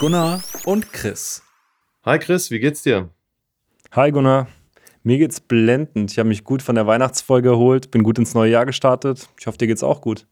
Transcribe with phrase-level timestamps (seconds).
[0.00, 1.42] Gunnar und Chris.
[2.06, 3.10] Hi Chris, wie geht's dir?
[3.92, 4.48] Hi Gunnar.
[5.02, 6.10] Mir geht's blendend.
[6.10, 9.28] Ich habe mich gut von der Weihnachtsfolge erholt, bin gut ins neue Jahr gestartet.
[9.38, 10.26] Ich hoffe, dir geht's auch gut.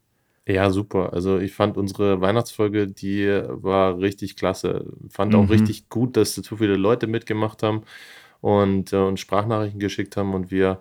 [0.47, 1.13] Ja, super.
[1.13, 4.87] Also ich fand unsere Weihnachtsfolge, die war richtig klasse.
[5.11, 5.51] Fand auch Mhm.
[5.51, 7.83] richtig gut, dass so viele Leute mitgemacht haben
[8.41, 10.81] und äh, uns Sprachnachrichten geschickt haben und wir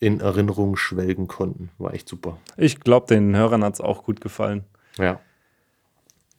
[0.00, 1.70] in Erinnerung schwelgen konnten.
[1.78, 2.36] War echt super.
[2.58, 4.64] Ich glaube, den Hörern hat's auch gut gefallen.
[4.98, 5.20] Ja.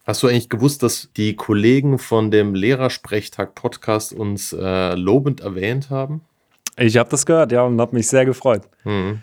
[0.10, 6.22] Hast du eigentlich gewusst, dass die Kollegen von dem Lehrersprechtag-Podcast uns äh, lobend erwähnt haben?
[6.78, 8.64] Ich habe das gehört, ja, und habe mich sehr gefreut.
[8.86, 9.22] Mhm.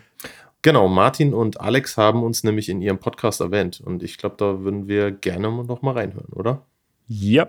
[0.61, 4.61] Genau, Martin und Alex haben uns nämlich in ihrem Podcast erwähnt und ich glaube, da
[4.61, 6.61] würden wir gerne noch mal reinhören, oder?
[7.09, 7.47] Ja.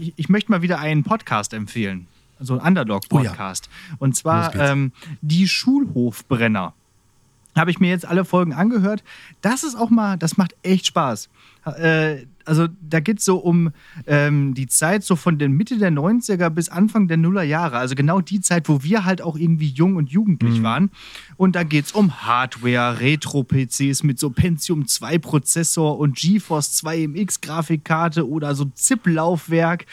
[0.00, 2.08] ich, ich möchte mal wieder einen Podcast empfehlen.
[2.40, 3.70] Also einen Underdog-Podcast.
[4.00, 4.68] Und Los zwar geht's.
[4.68, 6.74] ähm, die Schulhofbrenner.
[7.58, 9.02] Habe ich mir jetzt alle Folgen angehört.
[9.40, 11.28] Das ist auch mal, das macht echt Spaß.
[11.76, 13.72] Äh, also da geht es so um
[14.06, 17.76] ähm, die Zeit so von der Mitte der 90er bis Anfang der Nuller Jahre.
[17.76, 20.90] Also genau die Zeit, wo wir halt auch irgendwie jung und jugendlich waren.
[21.38, 27.06] Und da geht es um Hardware, Retro-PCs mit so Pentium 2 Prozessor und GeForce 2
[27.06, 29.86] MX Grafikkarte oder so ZIP-Laufwerk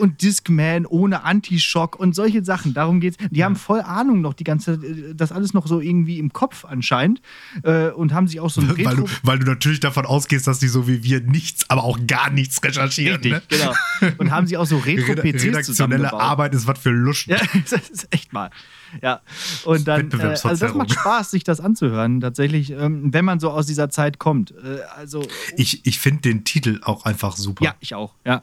[0.00, 2.74] und Discman ohne Anti-Shock und solche Sachen.
[2.74, 3.16] Darum geht's.
[3.30, 6.64] Die haben voll Ahnung noch die ganze, äh, das alles noch so irgendwie im Kopf
[6.64, 7.22] anscheinend
[7.62, 10.48] äh, und haben sich auch so ein Weil Retro du, weil du natürlich davon ausgehst,
[10.48, 13.22] dass die so wie wir nichts, aber auch gar nichts recherchieren.
[13.22, 13.42] Richtig, Ne?
[13.48, 13.74] genau.
[14.18, 16.20] Und haben sie auch so Retro-PCs Redaktionelle zusammengebaut.
[16.20, 17.30] Arbeit ist was für Luschen.
[17.34, 17.38] Ja,
[17.70, 18.50] das ist echt mal.
[19.02, 19.20] Ja.
[19.64, 23.50] Und dann, äh, also das macht Spaß, sich das anzuhören, tatsächlich, ähm, wenn man so
[23.50, 24.52] aus dieser Zeit kommt.
[24.52, 27.64] Äh, also, Ich, ich finde den Titel auch einfach super.
[27.64, 28.42] ja, ich auch, ja.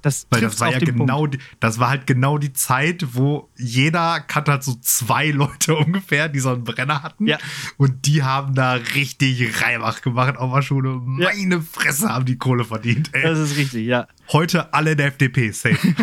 [0.00, 4.20] Das Weil das war ja genau, die, das war halt genau die Zeit, wo jeder
[4.20, 7.26] kannte halt so zwei Leute ungefähr, die so einen Brenner hatten.
[7.26, 7.38] Ja.
[7.78, 11.00] Und die haben da richtig Reibach gemacht auf der Schule.
[11.18, 11.30] Ja.
[11.30, 13.10] Meine Fresse haben die Kohle verdient.
[13.12, 13.22] Ey.
[13.22, 14.06] Das ist richtig, ja.
[14.32, 15.78] Heute alle in der FDP, safe.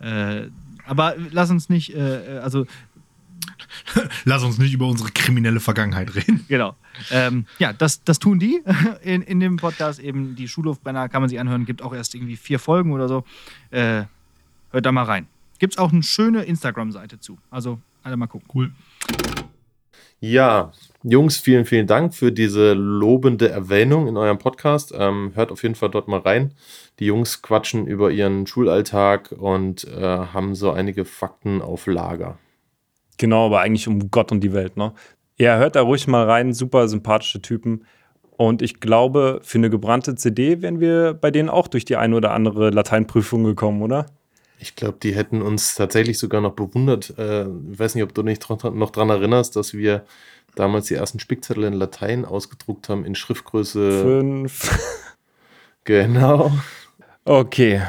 [0.00, 0.48] Äh,
[0.90, 2.66] aber lass uns nicht, äh, also
[4.24, 6.44] Lass uns nicht über unsere kriminelle Vergangenheit reden.
[6.48, 6.76] Genau.
[7.10, 8.62] Ähm, ja, das, das tun die
[9.02, 10.36] in, in dem Podcast eben.
[10.36, 11.64] Die Schulhofbrenner kann man sich anhören.
[11.64, 13.24] Gibt auch erst irgendwie vier Folgen oder so.
[13.70, 14.04] Äh,
[14.70, 15.26] hört da mal rein.
[15.58, 17.38] Gibt es auch eine schöne Instagram-Seite zu.
[17.50, 18.48] Also alle mal gucken.
[18.52, 18.72] Cool.
[20.20, 24.92] Ja, Jungs, vielen, vielen Dank für diese lobende Erwähnung in eurem Podcast.
[24.94, 26.52] Ähm, hört auf jeden Fall dort mal rein.
[26.98, 32.38] Die Jungs quatschen über ihren Schulalltag und äh, haben so einige Fakten auf Lager.
[33.16, 34.92] Genau, aber eigentlich um Gott und die Welt, ne?
[35.38, 37.86] Ja, hört da ruhig mal rein, super sympathische Typen.
[38.36, 42.16] Und ich glaube, für eine gebrannte CD wären wir bei denen auch durch die eine
[42.16, 44.06] oder andere Lateinprüfung gekommen, oder?
[44.58, 47.14] Ich glaube, die hätten uns tatsächlich sogar noch bewundert.
[47.18, 50.04] Äh, ich weiß nicht, ob du dich dran- noch daran erinnerst, dass wir
[50.54, 54.02] damals die ersten Spickzettel in Latein ausgedruckt haben in Schriftgröße.
[54.02, 54.96] Fünf.
[55.84, 56.52] Genau.
[57.24, 57.80] Okay.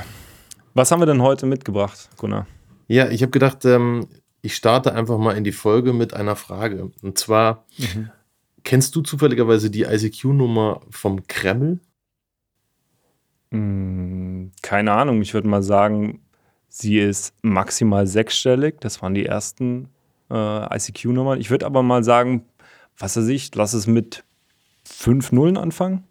[0.73, 2.47] Was haben wir denn heute mitgebracht, Gunnar?
[2.87, 4.07] Ja, ich habe gedacht, ähm,
[4.41, 6.91] ich starte einfach mal in die Folge mit einer Frage.
[7.01, 7.65] Und zwar,
[8.63, 11.79] kennst du zufälligerweise die ICQ-Nummer vom Kreml?
[13.51, 16.21] Hm, keine Ahnung, ich würde mal sagen,
[16.69, 18.79] sie ist maximal sechsstellig.
[18.79, 19.89] Das waren die ersten
[20.31, 21.39] äh, ICQ-Nummern.
[21.39, 22.45] Ich würde aber mal sagen,
[22.97, 24.23] was weiß ich, lass es mit
[24.83, 26.03] fünf Nullen anfangen.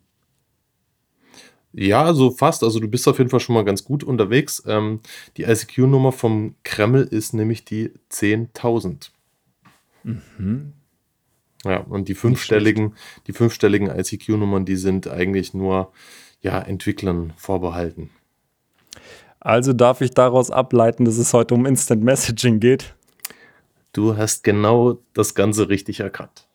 [1.72, 2.64] Ja, so fast.
[2.64, 4.62] Also du bist auf jeden Fall schon mal ganz gut unterwegs.
[4.66, 5.00] Ähm,
[5.36, 9.10] die ICQ-Nummer vom Kreml ist nämlich die 10.000.
[10.02, 10.72] Mhm.
[11.64, 12.94] Ja, und die fünfstelligen,
[13.26, 15.92] die fünfstelligen ICQ-Nummern, die sind eigentlich nur
[16.40, 18.10] ja, Entwicklern vorbehalten.
[19.40, 22.94] Also darf ich daraus ableiten, dass es heute um Instant Messaging geht.
[23.92, 26.46] Du hast genau das Ganze richtig erkannt.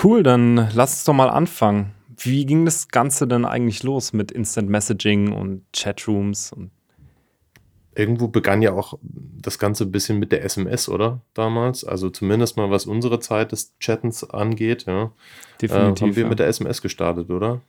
[0.00, 1.92] Cool, dann lass uns doch mal anfangen.
[2.16, 6.52] Wie ging das Ganze denn eigentlich los mit Instant Messaging und Chatrooms?
[6.52, 6.70] Und
[7.94, 11.20] Irgendwo begann ja auch das Ganze ein bisschen mit der SMS, oder?
[11.34, 11.84] Damals.
[11.84, 14.86] Also zumindest mal, was unsere Zeit des Chattens angeht.
[14.86, 14.94] Ja.
[14.94, 16.16] Äh, haben definitiv.
[16.16, 16.28] wir ja.
[16.28, 17.60] mit der SMS gestartet, oder?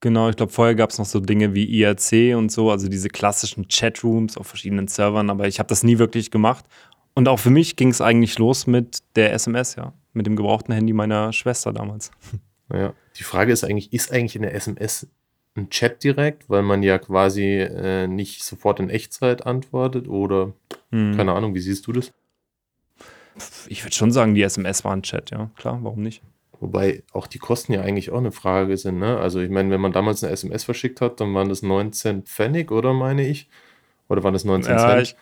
[0.00, 3.08] Genau, ich glaube, vorher gab es noch so Dinge wie IRC und so, also diese
[3.08, 6.66] klassischen Chatrooms auf verschiedenen Servern, aber ich habe das nie wirklich gemacht.
[7.14, 10.72] Und auch für mich ging es eigentlich los mit der SMS, ja, mit dem gebrauchten
[10.72, 12.10] Handy meiner Schwester damals.
[12.72, 12.94] Ja.
[13.16, 15.06] Die Frage ist eigentlich, ist eigentlich in der SMS
[15.56, 20.52] ein Chat direkt, weil man ja quasi äh, nicht sofort in Echtzeit antwortet oder
[20.90, 21.16] Hm.
[21.16, 22.12] keine Ahnung, wie siehst du das?
[23.68, 26.22] Ich würde schon sagen, die SMS war ein Chat, ja, klar, warum nicht?
[26.58, 29.18] Wobei auch die Kosten ja eigentlich auch eine Frage sind, ne?
[29.18, 32.70] Also ich meine, wenn man damals eine SMS verschickt hat, dann waren das 19 Pfennig,
[32.72, 33.48] oder meine ich?
[34.08, 35.02] Oder waren das 19 Ja, Cent?
[35.02, 35.16] ich, Ich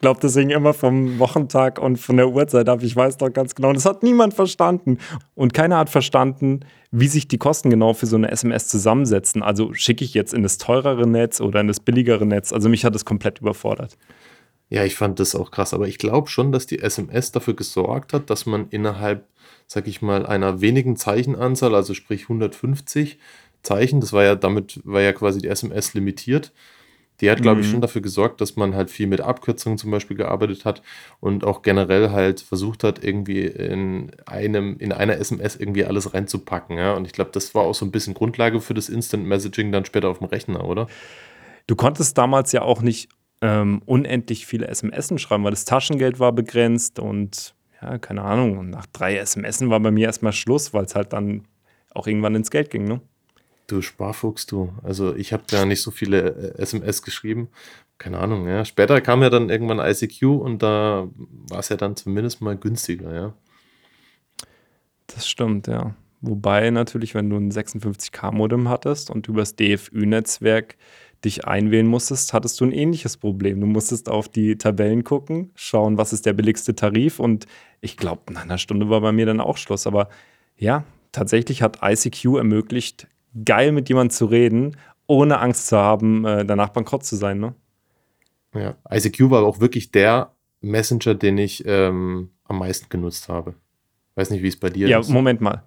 [0.00, 2.82] glaube, hing immer vom Wochentag und von der Uhrzeit ab.
[2.82, 3.72] Ich weiß doch ganz genau.
[3.72, 4.98] Das hat niemand verstanden.
[5.34, 6.60] Und keiner hat verstanden,
[6.90, 9.42] wie sich die Kosten genau für so eine SMS zusammensetzen.
[9.42, 12.52] Also schicke ich jetzt in das teurere Netz oder in das billigere Netz.
[12.52, 13.96] Also mich hat das komplett überfordert.
[14.68, 15.72] Ja, ich fand das auch krass.
[15.74, 19.26] Aber ich glaube schon, dass die SMS dafür gesorgt hat, dass man innerhalb,
[19.66, 23.18] sag ich mal, einer wenigen Zeichenanzahl, also sprich 150
[23.62, 26.52] Zeichen, das war ja damit, war ja quasi die SMS limitiert,
[27.20, 27.70] die hat, glaube ich, Mhm.
[27.72, 30.82] schon dafür gesorgt, dass man halt viel mit Abkürzungen zum Beispiel gearbeitet hat
[31.20, 36.76] und auch generell halt versucht hat, irgendwie in einem, in einer SMS irgendwie alles reinzupacken,
[36.76, 36.94] ja.
[36.94, 39.84] Und ich glaube, das war auch so ein bisschen Grundlage für das Instant Messaging dann
[39.84, 40.86] später auf dem Rechner, oder?
[41.66, 43.08] Du konntest damals ja auch nicht
[43.42, 48.56] ähm, unendlich viele SMS schreiben, weil das Taschengeld war begrenzt und ja, keine Ahnung.
[48.58, 51.42] Und nach drei SMS war bei mir erstmal Schluss, weil es halt dann
[51.92, 53.00] auch irgendwann ins Geld ging, ne?
[53.66, 54.72] Du Sparfuchs, du.
[54.82, 57.48] Also ich habe ja nicht so viele äh, SMS geschrieben.
[57.98, 58.64] Keine Ahnung, ja.
[58.64, 61.08] Später kam ja dann irgendwann ICQ und da
[61.48, 63.34] war es ja dann zumindest mal günstiger, ja.
[65.08, 65.94] Das stimmt, ja.
[66.20, 70.76] Wobei natürlich, wenn du ein 56K-Modem hattest und übers DFÜ-Netzwerk
[71.24, 73.60] dich einwählen musstest, hattest du ein ähnliches Problem.
[73.60, 77.46] Du musstest auf die Tabellen gucken, schauen, was ist der billigste Tarif und
[77.80, 79.86] ich glaube, nach einer Stunde war bei mir dann auch Schluss.
[79.86, 80.08] Aber
[80.56, 83.08] ja, tatsächlich hat ICQ ermöglicht,
[83.44, 87.38] geil mit jemandem zu reden, ohne Angst zu haben, äh, danach bankrott zu sein.
[87.38, 87.54] Ne?
[88.54, 88.76] Ja.
[88.90, 93.54] ICQ war auch wirklich der Messenger, den ich ähm, am meisten genutzt habe.
[94.14, 95.10] Weiß nicht, wie es bei dir Ja, ist.
[95.10, 95.62] Moment mal.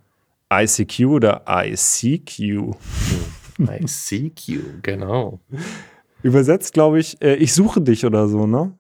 [0.51, 2.73] ICQ oder ICQ?
[3.59, 5.39] ICQ, genau.
[6.23, 8.73] Übersetzt, glaube ich, äh, ich suche dich oder so, ne?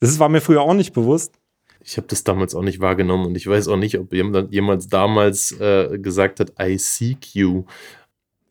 [0.00, 1.34] Das war mir früher auch nicht bewusst.
[1.80, 4.88] Ich habe das damals auch nicht wahrgenommen und ich weiß auch nicht, ob jemand jemals
[4.88, 7.64] damals äh, gesagt hat ICQ.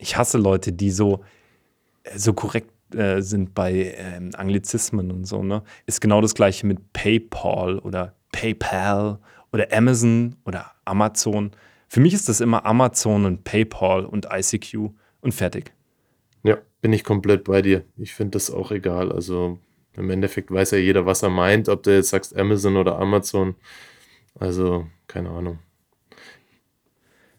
[0.03, 1.23] Ich hasse Leute, die so,
[2.03, 5.63] äh, so korrekt äh, sind bei ähm, Anglizismen und so, ne?
[5.85, 9.19] Ist genau das gleiche mit PayPal oder PayPal
[9.53, 11.51] oder Amazon oder Amazon.
[11.88, 14.89] Für mich ist das immer Amazon und PayPal und ICQ
[15.21, 15.71] und fertig.
[16.44, 17.85] Ja, bin ich komplett bei dir.
[17.95, 19.09] Ich finde das auch egal.
[19.09, 19.57] Also
[19.95, 23.56] im Endeffekt weiß ja jeder, was er meint, ob du jetzt sagst Amazon oder Amazon.
[24.38, 25.59] Also, keine Ahnung.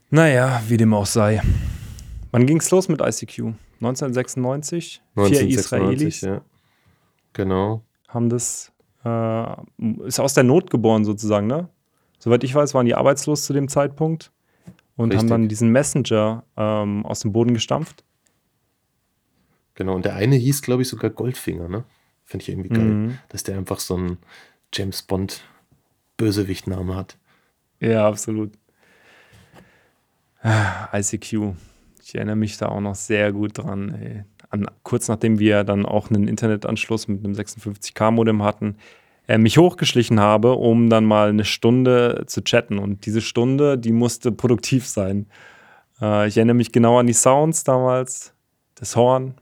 [0.08, 1.42] Naja, wie dem auch sei.
[2.34, 3.54] Wann ging es los mit ICQ?
[3.80, 5.00] 1996?
[5.14, 6.40] Vier 1996, Israelis ja.
[7.32, 7.84] Genau.
[8.08, 8.72] haben das,
[9.04, 9.54] äh,
[10.04, 11.68] ist aus der Not geboren sozusagen, ne?
[12.18, 14.32] Soweit ich weiß, waren die arbeitslos zu dem Zeitpunkt
[14.96, 15.28] und haben Richtig.
[15.30, 18.02] dann diesen Messenger ähm, aus dem Boden gestampft.
[19.76, 19.94] Genau.
[19.94, 21.84] Und der eine hieß, glaube ich, sogar Goldfinger, ne?
[22.24, 23.18] Finde ich irgendwie geil, Mhm.
[23.28, 24.18] dass der einfach so einen
[24.72, 25.44] James Bond
[26.16, 27.16] Bösewichtname hat.
[27.78, 28.50] Ja, absolut.
[30.42, 31.54] Ah, ICQ.
[32.04, 33.94] Ich erinnere mich da auch noch sehr gut dran.
[34.00, 34.24] Ey.
[34.50, 38.76] An, kurz nachdem wir dann auch einen Internetanschluss mit einem 56K-Modem hatten,
[39.26, 42.78] äh, mich hochgeschlichen habe, um dann mal eine Stunde zu chatten.
[42.78, 45.26] Und diese Stunde, die musste produktiv sein.
[46.00, 48.34] Äh, ich erinnere mich genau an die Sounds damals,
[48.74, 49.34] das Horn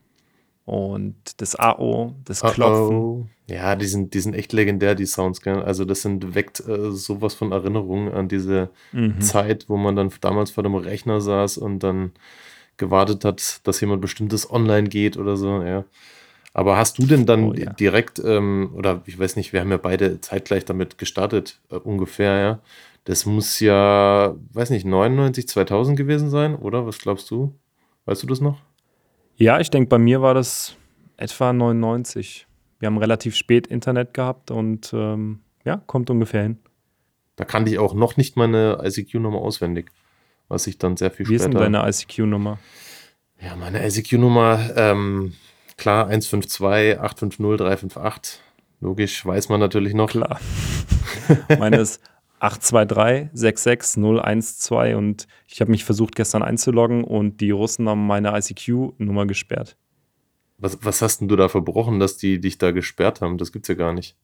[0.65, 2.97] und das AO, das Klopfen.
[2.97, 5.41] Oh, ja, die sind, die sind echt legendär, die Sounds.
[5.43, 5.61] Gell?
[5.63, 9.21] Also das sind, weckt äh, sowas von Erinnerungen an diese Mhm.
[9.21, 12.13] Zeit, wo man dann damals vor dem Rechner saß und dann
[12.83, 15.85] gewartet hat, dass jemand bestimmtes online geht oder so, ja.
[16.53, 17.73] Aber hast du denn dann Oh, ja.
[17.73, 22.39] direkt, ähm, oder ich weiß nicht, wir haben ja beide zeitgleich damit gestartet, äh, ungefähr,
[22.41, 22.59] ja.
[23.05, 26.87] Das muss ja, weiß nicht, 99, 2000 gewesen sein, oder?
[26.87, 27.55] Was glaubst du?
[28.05, 28.59] Weißt du das noch?
[29.37, 30.77] Ja, ich denke, bei mir war das
[31.17, 32.47] etwa 99.
[32.79, 36.59] Wir haben relativ spät Internet gehabt und ähm, ja, kommt ungefähr hin.
[37.37, 39.91] Da kannte ich auch noch nicht meine ICQ-Nummer auswendig,
[40.53, 41.71] was ich dann sehr viel Wie ist denn später.
[41.71, 42.59] deine ICQ-Nummer?
[43.41, 45.33] Ja, meine ICQ-Nummer, ähm,
[45.77, 48.41] klar, 152 850 358.
[48.81, 50.11] Logisch, weiß man natürlich noch.
[50.11, 50.41] Klar.
[51.59, 52.03] Meine ist
[52.41, 59.27] 823 66012 und ich habe mich versucht gestern einzuloggen und die Russen haben meine ICQ-Nummer
[59.27, 59.77] gesperrt.
[60.59, 63.39] Was, was hast denn du da verbrochen, dass die dich da gesperrt haben?
[63.39, 64.17] Das gibt's ja gar nicht.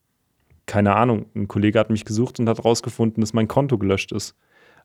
[0.66, 1.26] Keine Ahnung.
[1.36, 4.34] Ein Kollege hat mich gesucht und hat rausgefunden, dass mein Konto gelöscht ist.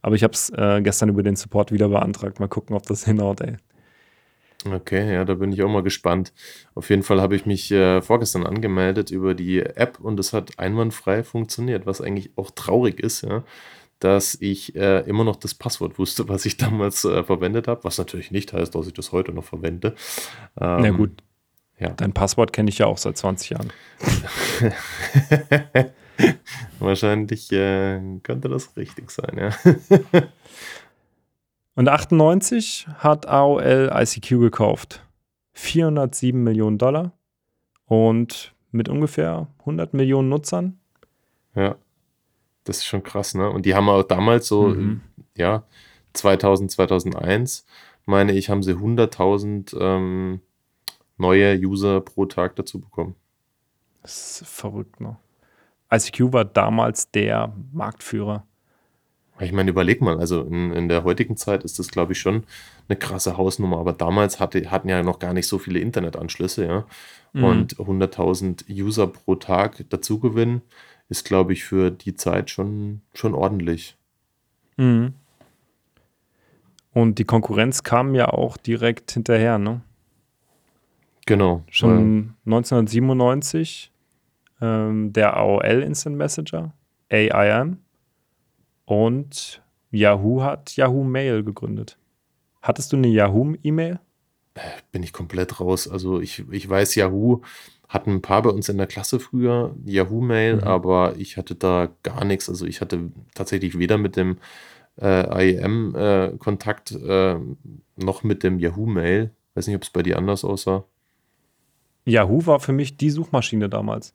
[0.03, 2.39] Aber ich habe es äh, gestern über den Support wieder beantragt.
[2.39, 3.57] Mal gucken, ob das hinhaut, ey.
[4.65, 6.31] Okay, ja, da bin ich auch mal gespannt.
[6.75, 10.59] Auf jeden Fall habe ich mich äh, vorgestern angemeldet über die App und es hat
[10.59, 13.43] einwandfrei funktioniert, was eigentlich auch traurig ist, ja,
[13.99, 17.97] dass ich äh, immer noch das Passwort wusste, was ich damals äh, verwendet habe, was
[17.97, 19.95] natürlich nicht heißt, dass ich das heute noch verwende.
[20.59, 21.11] Ähm, Na gut,
[21.77, 21.89] ja.
[21.89, 23.73] dein Passwort kenne ich ja auch seit 20 Jahren.
[26.79, 29.49] Wahrscheinlich äh, könnte das richtig sein, ja.
[31.75, 35.03] Und 98 hat AOL ICQ gekauft.
[35.53, 37.11] 407 Millionen Dollar.
[37.85, 40.79] Und mit ungefähr 100 Millionen Nutzern.
[41.55, 41.75] Ja,
[42.63, 43.49] das ist schon krass, ne?
[43.49, 45.01] Und die haben auch damals so, Mhm.
[45.35, 45.63] ja,
[46.13, 47.65] 2000, 2001,
[48.05, 50.41] meine ich, haben sie 100.000 ähm,
[51.17, 53.15] neue User pro Tag dazu bekommen.
[54.01, 55.17] Das ist verrückt, ne?
[55.93, 58.45] ICQ war damals der Marktführer.
[59.39, 62.43] Ich meine, überleg mal, also in, in der heutigen Zeit ist das, glaube ich, schon
[62.87, 66.85] eine krasse Hausnummer, aber damals hatte, hatten ja noch gar nicht so viele Internetanschlüsse, ja.
[67.33, 67.43] Mhm.
[67.43, 70.61] Und 100.000 User pro Tag dazu gewinnen,
[71.09, 73.97] ist, glaube ich, für die Zeit schon, schon ordentlich.
[74.77, 75.13] Mhm.
[76.93, 79.81] Und die Konkurrenz kam ja auch direkt hinterher, ne?
[81.25, 81.63] Genau.
[81.69, 83.92] Schon 1997
[84.61, 86.73] ähm, der AOL Instant Messenger,
[87.09, 87.77] AIM.
[88.85, 91.97] Und Yahoo hat Yahoo Mail gegründet.
[92.61, 93.99] Hattest du eine Yahoo-E-Mail?
[94.91, 95.87] bin ich komplett raus.
[95.87, 97.41] Also ich, ich weiß, Yahoo
[97.89, 100.63] hatten ein paar bei uns in der Klasse früher, Yahoo-Mail, Mhm.
[100.63, 102.49] aber ich hatte da gar nichts.
[102.49, 104.37] Also ich hatte tatsächlich weder mit dem
[105.01, 107.39] äh, IEM äh, Kontakt äh,
[107.97, 109.31] noch mit dem Yahoo-Mail.
[109.55, 110.83] Weiß nicht, ob es bei dir anders aussah.
[112.05, 114.13] Yahoo war für mich die Suchmaschine damals.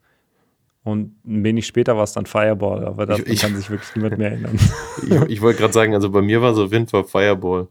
[0.85, 4.31] Und ein wenig später war es dann Fireball, aber da kann sich wirklich niemand mehr
[4.31, 4.59] erinnern.
[5.03, 7.69] Ich, ich wollte gerade sagen, also bei mir war auf jeden Fall Fireball.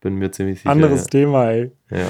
[0.00, 0.70] Bin mir ziemlich sicher.
[0.70, 1.70] Anderes Thema, ey.
[1.90, 1.98] Ja.
[1.98, 2.06] ja.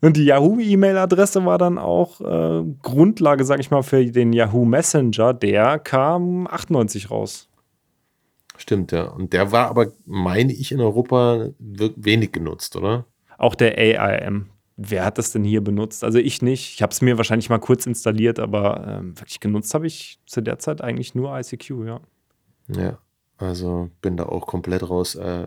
[0.00, 5.34] Und die Yahoo-E-Mail-Adresse war dann auch äh, Grundlage, sag ich mal, für den Yahoo Messenger.
[5.34, 7.48] Der kam 98 raus.
[8.56, 9.04] Stimmt, ja.
[9.04, 13.06] Und der war aber, meine ich, in Europa wenig genutzt, oder?
[13.38, 14.46] Auch der AIM.
[14.76, 16.02] Wer hat das denn hier benutzt?
[16.02, 16.74] Also ich nicht.
[16.74, 20.40] Ich habe es mir wahrscheinlich mal kurz installiert, aber ähm, wirklich genutzt habe ich zu
[20.40, 22.00] der Zeit eigentlich nur ICQ, ja.
[22.68, 22.98] Ja,
[23.36, 25.14] also bin da auch komplett raus.
[25.14, 25.46] Äh,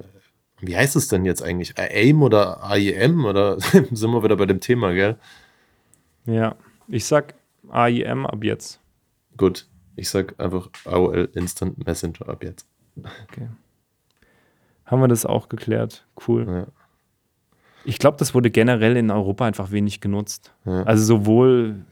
[0.60, 1.78] wie heißt es denn jetzt eigentlich?
[1.78, 3.26] AIM oder AIM?
[3.26, 5.18] Oder sind wir wieder bei dem Thema, gell?
[6.26, 6.56] Ja.
[6.88, 7.34] Ich sag
[7.70, 8.80] AIM ab jetzt.
[9.38, 12.68] Gut, ich sag einfach AOL Instant Messenger ab jetzt.
[12.98, 13.50] Okay.
[14.86, 16.06] Haben wir das auch geklärt?
[16.28, 16.46] Cool.
[16.48, 16.68] Ja,
[17.86, 20.54] Ich glaube, das wurde generell in Europa einfach wenig genutzt.
[20.66, 20.84] ja.
[20.84, 21.86] Also sowohl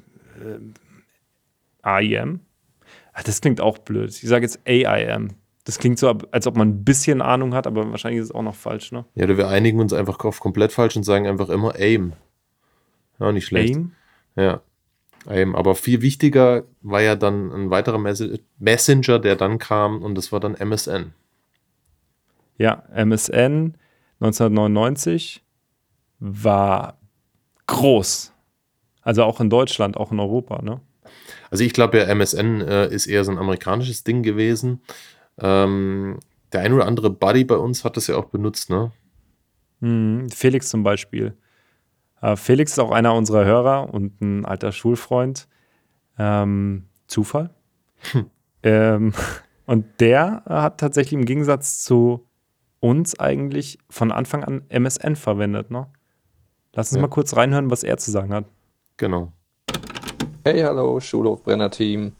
[0.43, 0.73] ähm,
[1.81, 2.39] AIM,
[3.15, 4.09] Ach, das klingt auch blöd.
[4.09, 5.29] Ich sage jetzt AIM.
[5.65, 8.41] Das klingt so, als ob man ein bisschen Ahnung hat, aber wahrscheinlich ist es auch
[8.41, 9.05] noch falsch, ne?
[9.15, 12.13] ja, wir einigen uns einfach auf komplett falsch und sagen einfach immer AIM.
[13.19, 13.75] Ja, nicht schlecht.
[13.75, 13.91] AIM?
[14.35, 14.61] Ja.
[15.27, 15.55] AIM.
[15.55, 20.31] Aber viel wichtiger war ja dann ein weiterer Messe- Messenger, der dann kam und das
[20.31, 21.13] war dann MSN.
[22.57, 23.75] Ja, MSN
[24.19, 25.42] 1999
[26.25, 26.99] war
[27.67, 28.33] groß.
[29.01, 30.79] Also auch in Deutschland, auch in Europa, ne?
[31.51, 34.81] Also ich glaube ja, MSN äh, ist eher so ein amerikanisches Ding gewesen.
[35.37, 36.19] Ähm,
[36.53, 38.91] der ein oder andere Buddy bei uns hat das ja auch benutzt, ne?
[39.81, 40.29] Mhm.
[40.29, 41.35] Felix zum Beispiel.
[42.21, 45.49] Äh, Felix ist auch einer unserer Hörer und ein alter Schulfreund.
[46.17, 47.49] Ähm, Zufall.
[48.63, 49.13] ähm,
[49.65, 52.25] und der hat tatsächlich im Gegensatz zu
[52.79, 55.69] uns eigentlich von Anfang an MSN verwendet.
[55.69, 55.87] Ne?
[56.75, 57.01] Lass uns Ja.
[57.01, 58.45] mal kurz reinhören, was er zu sagen hat.
[58.97, 59.31] Genau.
[60.43, 62.13] Hey, hallo, Schulhofbrenner-Team.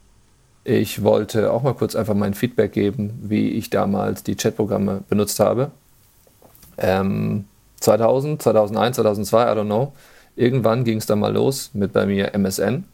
[0.64, 5.40] Ich wollte auch mal kurz einfach mein Feedback geben, wie ich damals die Chatprogramme benutzt
[5.40, 5.72] habe.
[6.78, 7.46] Ähm,
[7.82, 9.92] 2000, 2001, 2002, I don't know.
[10.36, 12.86] Irgendwann ging es dann mal los mit bei mir MSN.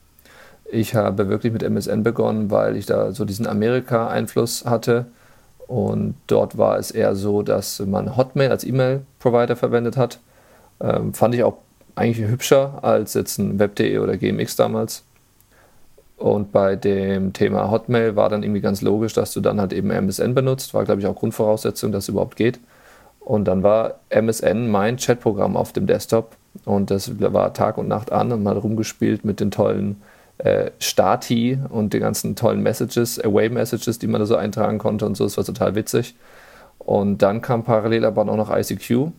[0.72, 5.06] Ich habe wirklich mit MSN begonnen, weil ich da so diesen Amerika-Einfluss hatte.
[5.68, 10.20] Und dort war es eher so, dass man Hotmail als E-Mail-Provider verwendet hat.
[10.82, 11.58] Ähm, fand ich auch
[11.96, 15.04] eigentlich hübscher als jetzt ein Web.de oder GMX damals.
[16.18, 19.90] Und bei dem Thema Hotmail war dann irgendwie ganz logisch, dass du dann halt eben
[19.90, 20.74] MSN benutzt.
[20.74, 22.60] War, glaube ich, auch Grundvoraussetzung, dass es überhaupt geht.
[23.20, 26.36] Und dann war MSN mein Chatprogramm auf dem Desktop.
[26.66, 30.02] Und das war Tag und Nacht an und mal rumgespielt mit den tollen
[30.40, 35.16] äh, Stati und den ganzen tollen Messages, Away-Messages, die man da so eintragen konnte und
[35.16, 35.24] so.
[35.26, 36.16] Das war total witzig.
[36.80, 39.12] Und dann kam parallel aber auch noch ICQ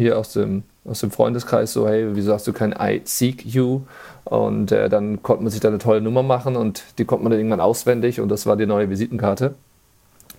[0.00, 3.82] hier aus dem, aus dem Freundeskreis so, hey, wieso hast du kein I seek you?
[4.24, 7.30] Und äh, dann konnte man sich da eine tolle Nummer machen und die konnte man
[7.30, 9.54] dann irgendwann auswendig und das war die neue Visitenkarte.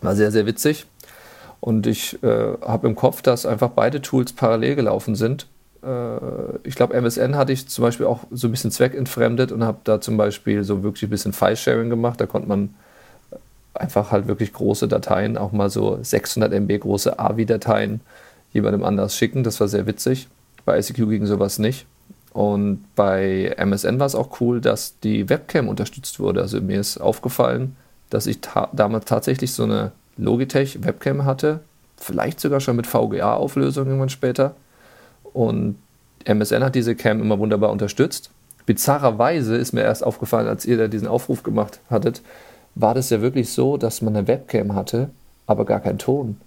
[0.01, 0.85] War sehr, sehr witzig.
[1.59, 5.45] Und ich äh, habe im Kopf, dass einfach beide Tools parallel gelaufen sind.
[5.83, 5.87] Äh,
[6.63, 10.01] ich glaube, MSN hatte ich zum Beispiel auch so ein bisschen zweckentfremdet und habe da
[10.01, 12.19] zum Beispiel so wirklich ein bisschen File-Sharing gemacht.
[12.19, 12.73] Da konnte man
[13.75, 18.01] einfach halt wirklich große Dateien, auch mal so 600 MB große AVI-Dateien
[18.53, 19.43] jemandem anders schicken.
[19.43, 20.27] Das war sehr witzig.
[20.65, 21.85] Bei ICQ ging sowas nicht.
[22.33, 26.41] Und bei MSN war es auch cool, dass die Webcam unterstützt wurde.
[26.41, 27.75] Also mir ist aufgefallen,
[28.09, 31.59] dass ich ta damals tatsächlich so eine Logitech Webcam hatte.
[31.97, 34.55] Vielleicht sogar schon mit VGA-Auflösung irgendwann später.
[35.33, 35.75] Und
[36.25, 38.29] MSN hat diese Cam immer wunderbar unterstützt.
[38.65, 42.21] bizarrerweise ist mir erst aufgefallen, als ihr da diesen Aufruf gemacht hattet,
[42.75, 45.09] war das ja wirklich so, dass man eine Webcam hatte,
[45.45, 46.37] aber gar keinen Ton.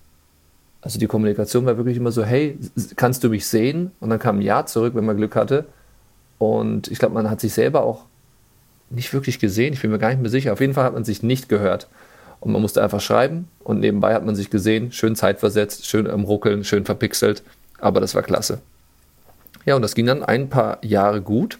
[0.85, 2.59] Also die Kommunikation war wirklich immer so, hey,
[2.97, 3.93] kannst du mich sehen?
[4.01, 5.65] Und dann kam ein Ja zurück, wenn man Glück hatte.
[6.37, 8.05] Und ich glaube, man hat sich selber auch
[8.91, 9.73] nicht wirklich gesehen.
[9.73, 10.53] Ich bin mir gar nicht mehr sicher.
[10.53, 11.89] Auf jeden Fall hat man sich nicht gehört.
[12.39, 16.25] Und man musste einfach schreiben und nebenbei hat man sich gesehen, schön zeitversetzt, schön am
[16.25, 17.43] Ruckeln, schön verpixelt.
[17.79, 18.59] Aber das war klasse.
[19.65, 21.59] Ja, und das ging dann ein paar Jahre gut.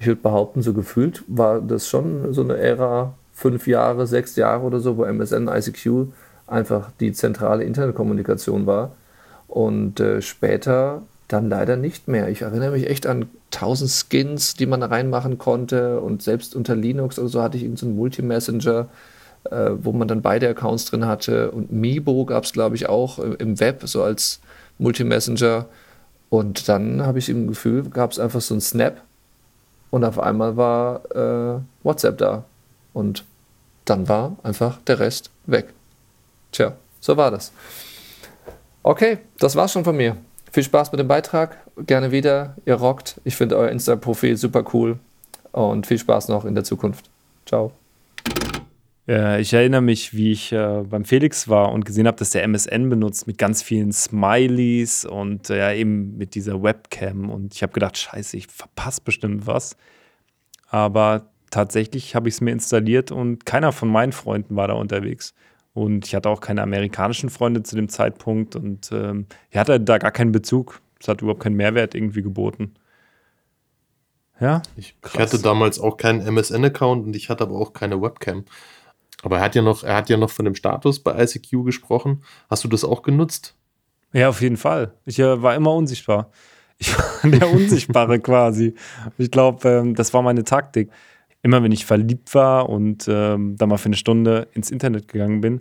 [0.00, 4.64] Ich würde behaupten, so gefühlt war das schon so eine Ära, fünf Jahre, sechs Jahre
[4.64, 6.08] oder so, wo MSN, ICQ
[6.46, 8.92] einfach die zentrale Internetkommunikation war.
[9.48, 12.28] Und äh, später dann leider nicht mehr.
[12.28, 16.00] Ich erinnere mich echt an tausend Skins, die man reinmachen konnte.
[16.00, 18.88] Und selbst unter Linux oder so hatte ich irgendeinen so Multi-Messenger,
[19.50, 21.50] äh, wo man dann beide Accounts drin hatte.
[21.50, 24.40] Und Mibo gab es, glaube ich, auch im Web, so als
[24.78, 25.66] Multi-Messenger.
[26.28, 29.00] Und dann habe ich im Gefühl, gab es einfach so einen Snap.
[29.90, 32.44] Und auf einmal war äh, WhatsApp da.
[32.92, 33.24] Und
[33.84, 35.72] dann war einfach der Rest weg.
[36.52, 37.52] Tja, so war das.
[38.82, 40.16] Okay, das war's schon von mir.
[40.52, 41.58] Viel Spaß mit dem Beitrag.
[41.86, 42.56] Gerne wieder.
[42.64, 43.20] Ihr rockt.
[43.24, 44.98] Ich finde euer Insta-Profil super cool.
[45.52, 47.10] Und viel Spaß noch in der Zukunft.
[47.46, 47.72] Ciao.
[49.06, 52.42] Ja, ich erinnere mich, wie ich äh, beim Felix war und gesehen habe, dass der
[52.42, 57.30] MSN benutzt mit ganz vielen Smileys und äh, ja, eben mit dieser Webcam.
[57.30, 59.76] Und ich habe gedacht, scheiße, ich verpasse bestimmt was.
[60.68, 65.34] Aber tatsächlich habe ich es mir installiert und keiner von meinen Freunden war da unterwegs.
[65.76, 69.98] Und ich hatte auch keine amerikanischen Freunde zu dem Zeitpunkt und ähm, ich hatte da
[69.98, 70.80] gar keinen Bezug.
[70.98, 72.72] Es hat überhaupt keinen Mehrwert irgendwie geboten.
[74.40, 74.62] Ja.
[74.76, 78.46] Ich, ich hatte damals auch keinen MSN-Account und ich hatte aber auch keine Webcam.
[79.22, 82.22] Aber er hat ja noch, er hat ja noch von dem Status bei ICQ gesprochen.
[82.48, 83.54] Hast du das auch genutzt?
[84.14, 84.94] Ja, auf jeden Fall.
[85.04, 86.30] Ich äh, war immer unsichtbar.
[86.78, 88.74] Ich war der Unsichtbare quasi.
[89.18, 90.88] Ich glaube, ähm, das war meine Taktik
[91.46, 95.40] immer wenn ich verliebt war und ähm, dann mal für eine Stunde ins Internet gegangen
[95.40, 95.60] bin,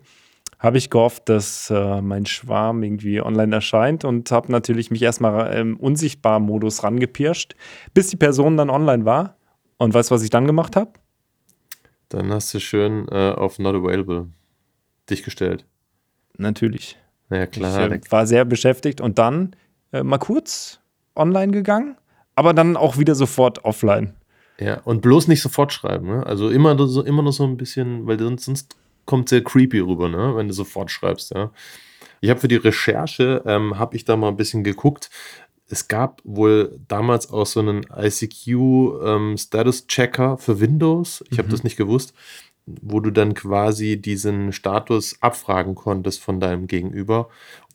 [0.58, 5.54] habe ich gehofft, dass äh, mein Schwarm irgendwie online erscheint und habe natürlich mich erstmal
[5.54, 7.56] im Unsichtbar-Modus rangepirscht,
[7.94, 9.38] bis die Person dann online war.
[9.78, 10.92] Und weißt du, was ich dann gemacht habe?
[12.10, 14.30] Dann hast du schön äh, auf Not Available
[15.08, 15.66] dich gestellt.
[16.36, 16.98] Natürlich.
[17.30, 17.92] Ja, klar.
[17.92, 19.56] Ich äh, war sehr beschäftigt und dann
[19.92, 20.80] äh, mal kurz
[21.16, 21.96] online gegangen,
[22.34, 24.16] aber dann auch wieder sofort offline.
[24.60, 26.08] Ja, und bloß nicht sofort schreiben.
[26.08, 26.26] Ne?
[26.26, 30.10] Also immer, so, immer noch so ein bisschen, weil sonst, sonst kommt sehr creepy rüber,
[30.10, 30.36] ne?
[30.36, 31.34] wenn du sofort schreibst.
[31.34, 31.52] Ja?
[32.22, 35.12] Ich habe für die Recherche, ähm, habe ich da mal ein bisschen geguckt.
[35.68, 41.24] Es gab wohl damals auch so einen ICQ-Status-Checker ähm, für Windows.
[41.32, 41.52] Ich habe mhm.
[41.52, 42.14] das nicht gewusst,
[42.66, 47.30] wo du dann quasi diesen Status abfragen konntest von deinem Gegenüber,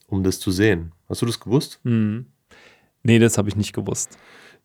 [0.07, 0.93] um das zu sehen.
[1.09, 1.81] Hast du das gewusst?
[1.83, 2.27] Mhm.
[3.03, 4.19] Nee, das habe ich nicht gewusst.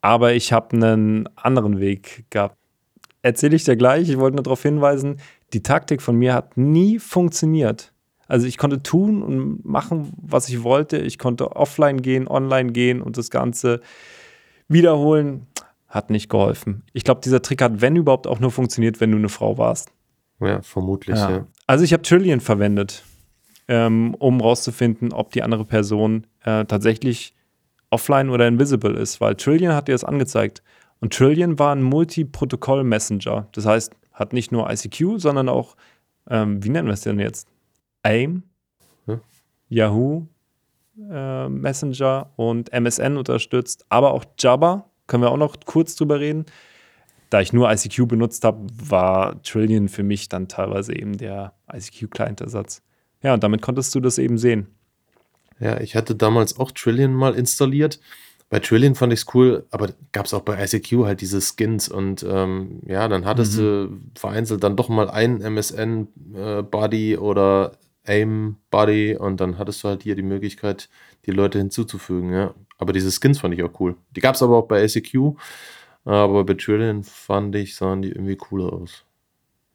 [0.06, 2.60] Aber ich habe einen anderen Weg gehabt.
[3.24, 4.08] Erzähle ich dir gleich.
[4.08, 5.18] Ich wollte nur darauf hinweisen,
[5.52, 7.92] die Taktik von mir hat nie funktioniert.
[8.28, 10.98] Also ich konnte tun und machen, was ich wollte.
[10.98, 13.82] Ich konnte offline gehen, online gehen und das Ganze
[14.68, 15.48] wiederholen.
[15.88, 16.84] Hat nicht geholfen.
[16.94, 19.92] Ich glaube, dieser Trick hat, wenn überhaupt, auch nur funktioniert, wenn du eine Frau warst.
[20.40, 21.32] Ja, vermutlich, ja.
[21.32, 21.48] ja.
[21.66, 23.04] Also ich habe Trillion verwendet,
[23.68, 27.34] ähm, um rauszufinden, ob die andere Person äh, tatsächlich
[27.90, 30.64] offline oder invisible ist, weil Trillion hat dir das angezeigt.
[31.00, 33.48] Und Trillion war ein Multi-Protokoll-Messenger.
[33.52, 35.76] Das heißt, hat nicht nur ICQ, sondern auch,
[36.30, 37.48] ähm, wie nennen wir es denn jetzt?
[38.04, 38.44] AIM,
[39.06, 39.22] hm?
[39.68, 40.28] Yahoo
[40.98, 46.46] äh, Messenger und MSN unterstützt, aber auch Jabba, können wir auch noch kurz drüber reden.
[47.30, 52.82] Da ich nur ICQ benutzt habe, war Trillion für mich dann teilweise eben der ICQ-Client-Ersatz.
[53.22, 54.68] Ja, und damit konntest du das eben sehen.
[55.60, 58.00] Ja, ich hatte damals auch Trillion mal installiert.
[58.50, 61.90] Bei Trillion fand ich es cool, aber gab es auch bei ICQ halt diese Skins
[61.90, 63.62] und ähm, ja, dann hattest mhm.
[64.14, 67.72] du vereinzelt dann doch mal einen MSN-Buddy äh, oder
[68.06, 70.90] AIM-Buddy und dann hattest du halt hier die Möglichkeit,
[71.26, 72.54] die Leute hinzuzufügen, ja.
[72.78, 73.96] Aber diese Skins fand ich auch cool.
[74.16, 75.38] Die gab es aber auch bei ICQ,
[76.04, 79.06] aber bei Trillion fand ich, sahen die irgendwie cooler aus.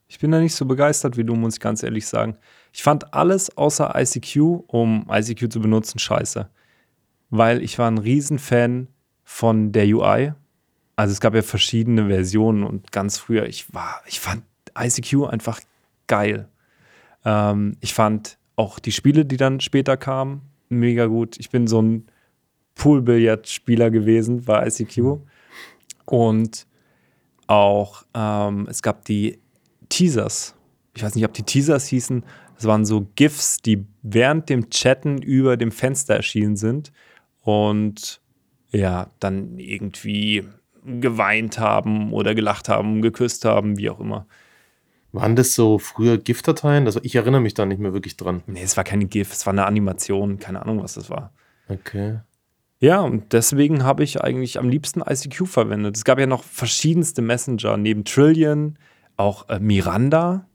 [0.06, 2.36] Ich bin da nicht so begeistert wie du, muss ich ganz ehrlich sagen.
[2.72, 6.48] Ich fand alles außer ICQ, um ICQ zu benutzen, scheiße.
[7.30, 8.88] Weil ich war ein Riesenfan
[9.24, 10.32] von der UI.
[10.96, 14.42] Also es gab ja verschiedene Versionen und ganz früher, ich war, ich fand
[14.78, 15.60] ICQ einfach
[16.06, 16.48] geil.
[17.24, 21.38] Ähm, ich fand auch die Spiele, die dann später kamen, mega gut.
[21.38, 22.06] Ich bin so ein
[22.74, 25.20] Poolbillard-Spieler gewesen bei ICQ.
[26.06, 26.66] Und
[27.46, 29.38] auch, ähm, es gab die
[29.88, 30.54] Teasers.
[30.94, 32.24] Ich weiß nicht, ob die Teasers hießen.
[32.60, 36.92] Das waren so GIFs, die während dem Chatten über dem Fenster erschienen sind.
[37.40, 38.20] Und
[38.70, 40.44] ja, dann irgendwie
[40.84, 44.26] geweint haben oder gelacht haben, geküsst haben, wie auch immer.
[45.12, 46.84] Waren das so früher GIF-Dateien?
[46.84, 48.42] Also ich erinnere mich da nicht mehr wirklich dran.
[48.46, 51.32] Nee, es war keine GIF, es war eine Animation, keine Ahnung, was das war.
[51.66, 52.18] Okay.
[52.78, 55.96] Ja, und deswegen habe ich eigentlich am liebsten ICQ verwendet.
[55.96, 58.78] Es gab ja noch verschiedenste Messenger, neben Trillion,
[59.16, 60.46] auch äh, Miranda.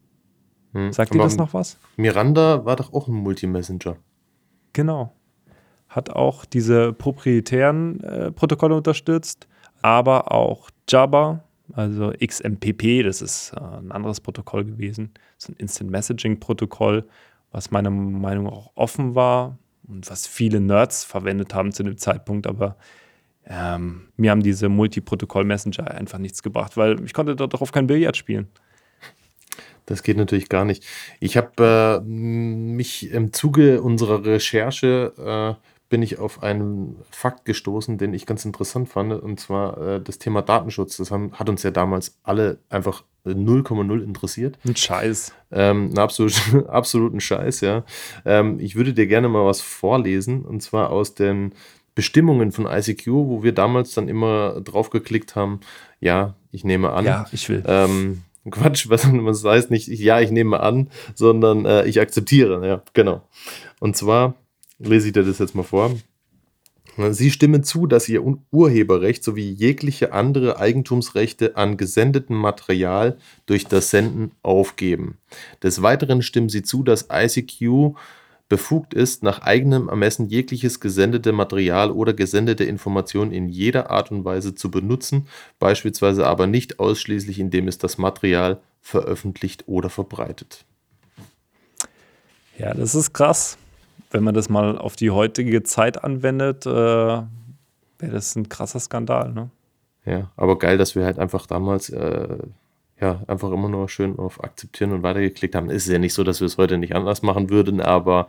[0.75, 0.91] Hm.
[0.91, 1.79] Sagt dir Aber das noch was?
[1.95, 3.95] Miranda war doch auch ein Multi-Messenger.
[4.73, 5.13] Genau.
[5.87, 9.47] Hat auch diese proprietären äh, Protokolle unterstützt,
[9.81, 15.13] aber auch Jabba, also XMPP, das ist äh, ein anderes Protokoll gewesen.
[15.37, 17.07] Ist ein Instant Messaging Protokoll,
[17.51, 19.57] was meiner Meinung nach auch offen war
[19.87, 22.75] und was viele Nerds verwendet haben zu dem Zeitpunkt, aber
[23.47, 28.17] ähm, mir haben diese Multiprotokoll-Messenger einfach nichts gebracht, weil ich konnte dort darauf kein Billard
[28.17, 28.49] spielen.
[29.85, 30.83] Das geht natürlich gar nicht.
[31.19, 37.97] Ich habe äh, mich im Zuge unserer Recherche äh, bin ich auf einen Fakt gestoßen,
[37.97, 40.97] den ich ganz interessant fand, und zwar äh, das Thema Datenschutz.
[40.97, 44.57] Das haben, hat uns ja damals alle einfach 0,0 interessiert.
[44.65, 45.33] Ein Scheiß.
[45.51, 46.33] Ähm, einen absolut,
[46.67, 47.83] absoluten Scheiß, ja.
[48.25, 51.53] Ähm, ich würde dir gerne mal was vorlesen, und zwar aus den
[51.93, 55.61] Bestimmungen von ICQ, wo wir damals dann immer drauf geklickt haben,
[55.99, 57.05] ja, ich nehme an.
[57.05, 57.63] Ja, ich will.
[57.65, 62.65] Ähm, Quatsch, was das heißt nicht, ich- ja, ich nehme an, sondern äh, ich akzeptiere,
[62.67, 63.21] ja, genau.
[63.79, 64.35] Und zwar
[64.79, 65.91] lese ich dir das jetzt mal vor.
[67.11, 73.89] Sie stimmen zu, dass Ihr Urheberrecht sowie jegliche andere Eigentumsrechte an gesendetem Material durch das
[73.89, 75.17] Senden aufgeben.
[75.61, 77.95] Des Weiteren stimmen Sie zu, dass ICQ
[78.55, 84.23] befugt ist, nach eigenem Ermessen jegliches gesendete Material oder gesendete Information in jeder Art und
[84.23, 85.27] Weise zu benutzen,
[85.59, 90.63] beispielsweise aber nicht ausschließlich, indem es das Material veröffentlicht oder verbreitet.
[92.57, 93.57] Ja, das ist krass.
[94.09, 97.27] Wenn man das mal auf die heutige Zeit anwendet, äh, wäre
[97.99, 99.33] das ein krasser Skandal.
[99.33, 99.49] Ne?
[100.05, 102.37] Ja, aber geil, dass wir halt einfach damals äh,
[102.99, 105.69] ja einfach immer nur schön auf Akzeptieren und weitergeklickt haben.
[105.69, 108.27] Ist ja nicht so, dass wir es heute nicht anders machen würden, aber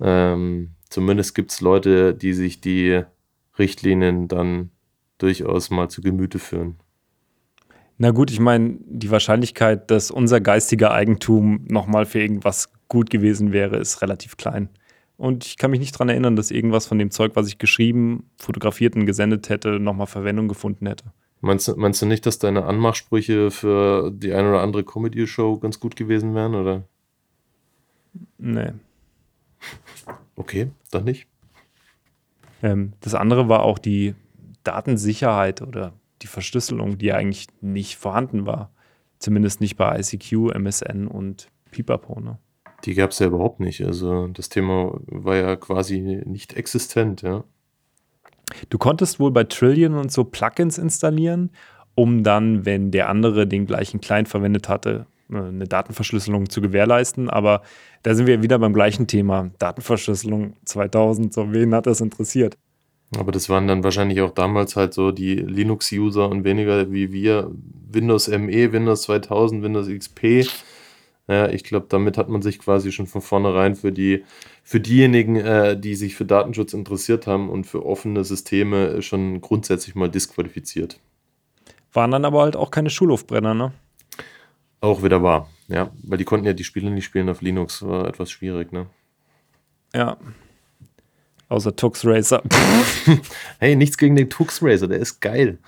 [0.00, 3.02] ähm, zumindest gibt es Leute, die sich die
[3.58, 4.70] Richtlinien dann
[5.18, 6.76] durchaus mal zu Gemüte führen.
[8.00, 13.52] Na gut, ich meine, die Wahrscheinlichkeit, dass unser geistiger Eigentum nochmal für irgendwas gut gewesen
[13.52, 14.68] wäre, ist relativ klein.
[15.16, 18.30] Und ich kann mich nicht daran erinnern, dass irgendwas von dem Zeug, was ich geschrieben,
[18.38, 21.06] fotografiert und gesendet hätte, nochmal Verwendung gefunden hätte.
[21.40, 25.78] Meinst du, meinst du nicht, dass deine Anmachsprüche für die eine oder andere Comedy-Show ganz
[25.78, 26.84] gut gewesen wären, oder?
[28.38, 28.72] Nee.
[30.34, 31.28] Okay, dann nicht.
[32.62, 34.14] Ähm, das andere war auch die
[34.64, 38.70] Datensicherheit oder die Verschlüsselung, die eigentlich nicht vorhanden war.
[39.18, 42.20] Zumindest nicht bei ICQ, MSN und Pipapo.
[42.20, 42.38] Ne?
[42.84, 43.84] Die gab es ja überhaupt nicht.
[43.84, 47.44] Also das Thema war ja quasi nicht existent, ja.
[48.70, 51.50] Du konntest wohl bei Trillion und so Plugins installieren,
[51.94, 57.30] um dann, wenn der andere den gleichen Client verwendet hatte, äh, eine Datenverschlüsselung zu gewährleisten.
[57.30, 57.62] Aber
[58.02, 59.50] da sind wir wieder beim gleichen Thema.
[59.58, 62.56] Datenverschlüsselung 2000, so wen hat das interessiert?
[63.16, 67.50] Aber das waren dann wahrscheinlich auch damals halt so die Linux-User und weniger wie wir
[67.90, 70.46] Windows ME, Windows 2000, Windows XP.
[71.28, 74.24] Ja, ich glaube, damit hat man sich quasi schon von vornherein für die
[74.64, 79.94] für diejenigen, äh, die sich für Datenschutz interessiert haben und für offene Systeme schon grundsätzlich
[79.94, 80.98] mal disqualifiziert.
[81.92, 83.72] Waren dann aber halt auch keine Schulhofbrenner, ne?
[84.80, 88.06] Auch wieder wahr, ja, weil die konnten ja die Spiele nicht spielen auf Linux, war
[88.06, 88.86] etwas schwierig, ne?
[89.94, 90.16] Ja.
[91.48, 92.42] Außer Tux Racer.
[93.58, 95.58] Hey, nichts gegen den Tux Racer, der ist geil.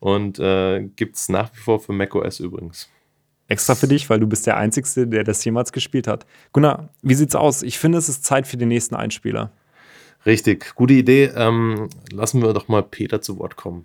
[0.00, 2.90] Und äh, gibt es nach wie vor für macOS übrigens.
[3.52, 6.24] Extra für dich, weil du bist der Einzige, der das jemals gespielt hat.
[6.54, 7.62] Gunnar, wie sieht's aus?
[7.62, 9.52] Ich finde, es ist Zeit für den nächsten Einspieler.
[10.24, 11.24] Richtig, gute Idee.
[11.36, 13.84] Ähm, lassen wir doch mal Peter zu Wort kommen.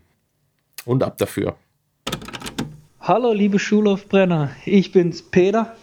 [0.85, 1.57] Und ab dafür.
[3.01, 5.75] Hallo, liebe Schulhofbrenner, ich bin's Peter.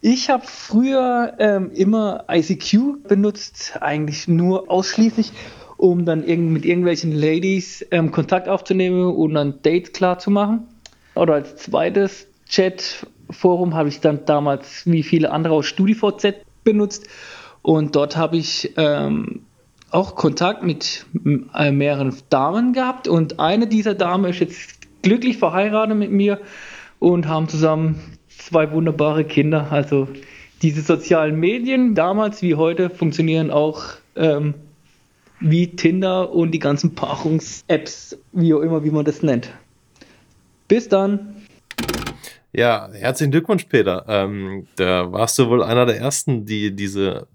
[0.00, 5.30] Ich habe früher ähm, immer ICQ benutzt, eigentlich nur ausschließlich,
[5.76, 10.66] um dann irg mit irgendwelchen Ladies ähm, Kontakt aufzunehmen und dann Dates klar zu machen.
[11.14, 16.34] Oder als zweites Chatforum habe ich dann damals wie viele andere aus StudiVZ
[16.64, 17.08] benutzt
[17.62, 19.42] und dort habe ich ähm,
[19.90, 21.06] auch Kontakt mit
[21.54, 26.40] äh, mehreren Damen gehabt und eine dieser Damen ist jetzt glücklich verheiratet mit mir
[26.98, 29.68] und haben zusammen zwei wunderbare Kinder.
[29.70, 30.08] Also
[30.62, 33.84] diese sozialen Medien damals wie heute funktionieren auch
[34.16, 34.54] ähm,
[35.40, 39.50] wie Tinder und die ganzen Paarungs-Apps, wie auch immer, wie man das nennt.
[40.66, 41.36] Bis dann.
[42.58, 44.04] Ja, herzlichen Glückwunsch, Peter.
[44.08, 47.28] Ähm, da warst du wohl einer der ersten, die diese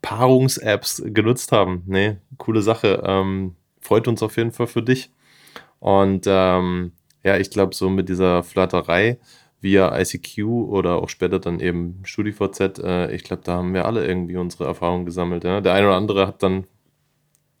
[0.00, 1.82] Paarungs-Apps genutzt haben.
[1.84, 3.02] Nee, coole Sache.
[3.04, 5.10] Ähm, freut uns auf jeden Fall für dich.
[5.80, 9.18] Und ähm, ja, ich glaube, so mit dieser Flatterei
[9.60, 14.06] via ICQ oder auch später dann eben StudiVZ, äh, ich glaube, da haben wir alle
[14.06, 15.44] irgendwie unsere Erfahrungen gesammelt.
[15.44, 15.60] Ja?
[15.60, 16.64] Der eine oder andere hat dann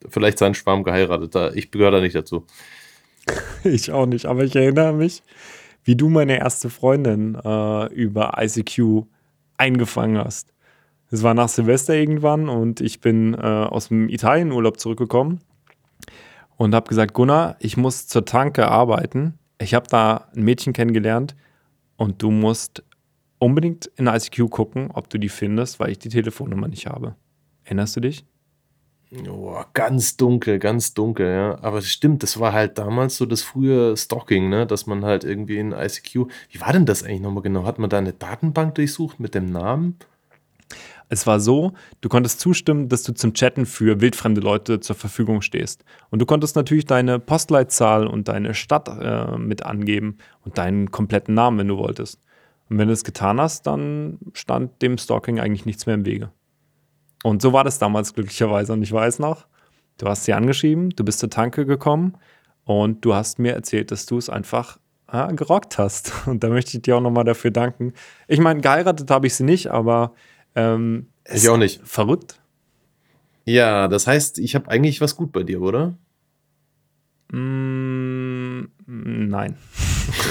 [0.08, 1.54] vielleicht seinen Schwarm geheiratet.
[1.54, 2.46] Ich gehöre da nicht dazu.
[3.62, 5.22] Ich auch nicht, aber ich erinnere mich,
[5.84, 9.06] wie du meine erste Freundin äh, über ICQ
[9.56, 10.52] eingefangen hast.
[11.10, 15.40] Es war nach Silvester irgendwann und ich bin äh, aus dem Italienurlaub zurückgekommen
[16.56, 19.38] und habe gesagt, Gunnar, ich muss zur Tanke arbeiten.
[19.58, 21.34] Ich habe da ein Mädchen kennengelernt
[21.96, 22.84] und du musst
[23.38, 27.16] unbedingt in ICQ gucken, ob du die findest, weil ich die Telefonnummer nicht habe.
[27.64, 28.24] Erinnerst du dich?
[29.28, 31.58] Oh, ganz dunkel, ganz dunkel, ja.
[31.62, 34.66] Aber es stimmt, das war halt damals so das frühe Stalking, ne?
[34.66, 36.28] Dass man halt irgendwie in ICQ.
[36.50, 37.64] Wie war denn das eigentlich nochmal genau?
[37.64, 39.98] Hat man da eine Datenbank durchsucht mit dem Namen?
[41.08, 45.42] Es war so, du konntest zustimmen, dass du zum Chatten für wildfremde Leute zur Verfügung
[45.42, 45.84] stehst.
[46.10, 51.34] Und du konntest natürlich deine Postleitzahl und deine Stadt äh, mit angeben und deinen kompletten
[51.34, 52.20] Namen, wenn du wolltest.
[52.68, 56.30] Und wenn du es getan hast, dann stand dem Stalking eigentlich nichts mehr im Wege.
[57.22, 58.72] Und so war das damals glücklicherweise.
[58.72, 59.46] Und ich weiß noch,
[59.98, 62.16] du hast sie angeschrieben, du bist zur Tanke gekommen
[62.64, 64.78] und du hast mir erzählt, dass du es einfach
[65.12, 66.12] ja, gerockt hast.
[66.26, 67.92] Und da möchte ich dir auch nochmal dafür danken.
[68.28, 70.14] Ich meine, geheiratet habe ich sie nicht, aber
[70.54, 71.80] ähm, ich auch nicht.
[71.84, 72.40] Verrückt.
[73.44, 75.96] Ja, das heißt, ich habe eigentlich was gut bei dir, oder?
[77.32, 79.56] Mm, nein.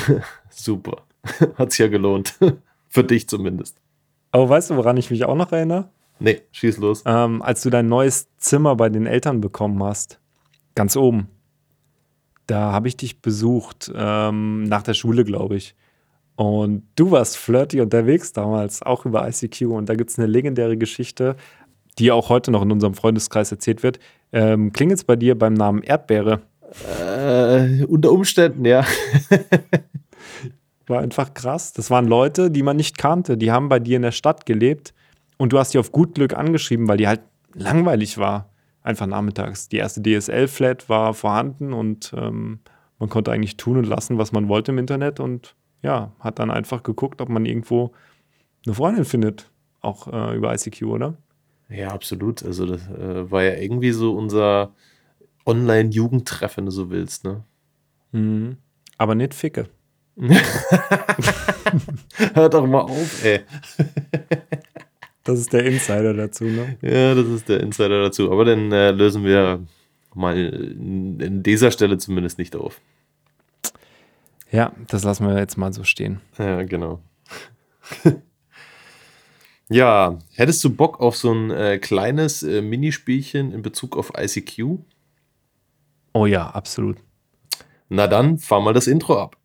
[0.49, 1.03] Super.
[1.55, 2.35] Hat sich ja gelohnt.
[2.87, 3.77] Für dich zumindest.
[4.31, 5.89] Aber weißt du, woran ich mich auch noch erinnere?
[6.19, 7.03] Nee, schieß los.
[7.05, 10.19] Ähm, als du dein neues Zimmer bei den Eltern bekommen hast,
[10.75, 11.29] ganz oben,
[12.45, 15.75] da habe ich dich besucht, ähm, nach der Schule, glaube ich.
[16.35, 19.61] Und du warst flirty unterwegs damals, auch über ICQ.
[19.67, 21.35] Und da gibt es eine legendäre Geschichte,
[21.97, 23.99] die auch heute noch in unserem Freundeskreis erzählt wird.
[24.31, 26.41] Ähm, Klingelt es bei dir beim Namen Erdbeere?
[26.97, 28.85] Äh, unter Umständen, ja.
[30.87, 31.73] War einfach krass.
[31.73, 33.37] Das waren Leute, die man nicht kannte.
[33.37, 34.93] Die haben bei dir in der Stadt gelebt
[35.39, 37.21] und du hast die auf gut Glück angeschrieben, weil die halt
[37.53, 38.49] langweilig war.
[38.83, 39.69] Einfach nachmittags.
[39.69, 42.59] Die erste DSL-Flat war vorhanden und ähm,
[42.99, 46.51] man konnte eigentlich tun und lassen, was man wollte im Internet und ja, hat dann
[46.51, 47.93] einfach geguckt, ob man irgendwo
[48.65, 49.49] eine Freundin findet.
[49.81, 51.15] Auch äh, über ICQ, oder?
[51.69, 52.43] Ja, absolut.
[52.43, 54.73] Also, das äh, war ja irgendwie so unser
[55.45, 57.45] Online-Jugendtreff, wenn du so willst, ne?
[58.11, 58.57] Mhm.
[58.97, 59.69] Aber nicht Ficke.
[62.33, 63.39] Hört doch mal auf, ey.
[65.29, 66.77] Das ist der Insider dazu, ne?
[66.81, 68.31] Ja, das ist der Insider dazu.
[68.31, 69.63] Aber den äh, lösen wir
[70.15, 72.81] mal in dieser Stelle zumindest nicht auf.
[74.51, 76.19] Ja, das lassen wir jetzt mal so stehen.
[76.39, 76.99] Ja, genau.
[79.69, 84.79] ja, hättest du Bock auf so ein äh, kleines äh, Minispielchen in Bezug auf ICQ?
[86.13, 86.97] Oh ja, absolut.
[87.87, 89.37] Na dann, fahr mal das Intro ab.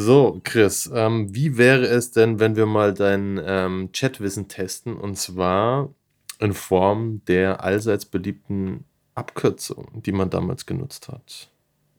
[0.00, 5.18] So, Chris, ähm, wie wäre es denn, wenn wir mal dein ähm, Chatwissen testen und
[5.18, 5.92] zwar
[6.38, 8.84] in Form der allseits beliebten
[9.16, 11.50] Abkürzung, die man damals genutzt hat?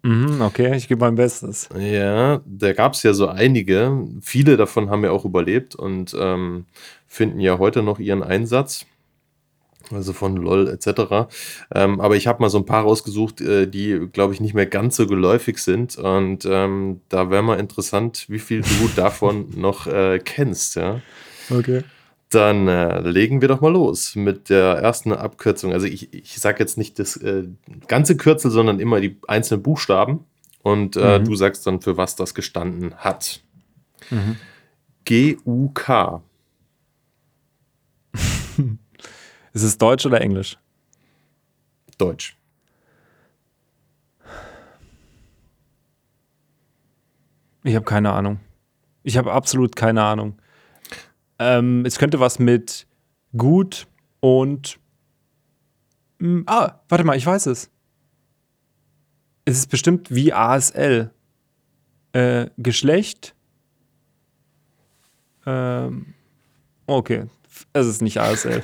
[0.03, 1.67] Mhm, okay, ich gebe mein Bestes.
[1.77, 4.07] Ja, da gab es ja so einige.
[4.21, 6.67] Viele davon haben ja auch überlebt und ähm,
[7.05, 8.85] finden ja heute noch ihren Einsatz
[9.91, 11.31] also von LOL etc.
[11.73, 14.65] Ähm, aber ich habe mal so ein paar rausgesucht, äh, die, glaube ich, nicht mehr
[14.65, 15.97] ganz so geläufig sind.
[15.97, 20.75] Und ähm, da wäre mal interessant, wie viel du davon noch äh, kennst.
[20.75, 21.01] Ja?
[21.49, 21.83] Okay.
[22.29, 25.73] Dann äh, legen wir doch mal los mit der ersten Abkürzung.
[25.73, 27.47] Also ich, ich sage jetzt nicht das äh,
[27.87, 30.25] ganze Kürzel, sondern immer die einzelnen Buchstaben.
[30.61, 31.25] Und äh, mhm.
[31.25, 33.41] du sagst dann, für was das gestanden hat.
[34.11, 34.35] Mhm.
[35.05, 36.21] G-U-K.
[39.53, 40.57] Ist es Deutsch oder Englisch?
[41.97, 42.37] Deutsch.
[47.63, 48.39] Ich habe keine Ahnung.
[49.03, 50.39] Ich habe absolut keine Ahnung.
[51.39, 52.87] Ähm, es könnte was mit
[53.35, 53.87] gut
[54.19, 54.79] und.
[56.19, 57.69] Mh, hm, ah, warte mal, ich weiß es.
[59.45, 61.11] Es ist bestimmt wie ASL.
[62.13, 63.35] Äh, Geschlecht.
[65.45, 66.13] Ähm,
[66.89, 67.23] okay,
[67.73, 68.63] es ist nicht ASL.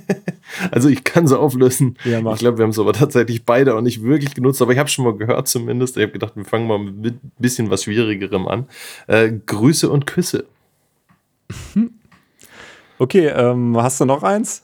[0.70, 1.96] also ich kann sie auflösen.
[2.04, 4.78] Ja, ich glaube, wir haben es aber tatsächlich beide auch nicht wirklich genutzt, aber ich
[4.78, 5.96] habe schon mal gehört zumindest.
[5.96, 8.68] Ich habe gedacht, wir fangen mal mit ein bisschen was Schwierigerem an.
[9.06, 10.44] Äh, Grüße und Küsse.
[13.00, 14.62] Okay, ähm, hast du noch eins?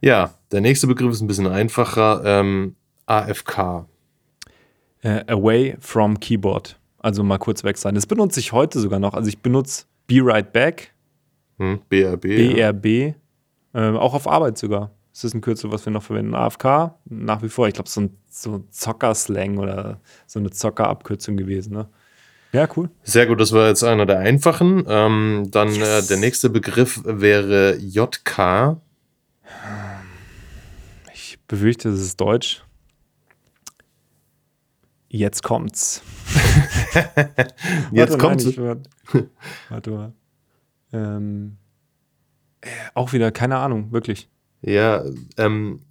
[0.00, 2.22] Ja, der nächste Begriff ist ein bisschen einfacher.
[2.24, 3.86] Ähm, AFK.
[5.02, 6.78] Äh, away from Keyboard.
[7.00, 7.96] Also mal kurz weg sein.
[7.96, 9.14] Das benutze ich heute sogar noch.
[9.14, 10.92] Also ich benutze Be Right Back,
[11.58, 12.24] Hm, BRB.
[12.56, 12.72] ja.
[12.72, 13.14] BRB,
[13.74, 14.90] äh, auch auf Arbeit sogar.
[15.12, 16.34] Das ist ein Kürzel, was wir noch verwenden.
[16.34, 17.68] AFK, nach wie vor.
[17.68, 21.72] Ich glaube, so ein so Zocker-Slang oder so eine Zocker-Abkürzung gewesen.
[21.72, 21.88] Ne?
[22.52, 22.90] Ja, cool.
[23.02, 24.84] Sehr gut, das war jetzt einer der einfachen.
[24.86, 28.76] Ähm, dann äh, der nächste Begriff wäre JK.
[31.14, 32.62] Ich befürchte, das ist Deutsch.
[35.08, 36.02] Jetzt kommt's.
[37.90, 38.90] Jetzt Warte, kommt nein, ich, warte,
[39.70, 40.12] warte mal.
[40.96, 41.56] Ähm,
[42.62, 44.28] äh, auch wieder, keine Ahnung, wirklich.
[44.62, 45.04] Ja,
[45.36, 45.82] ähm,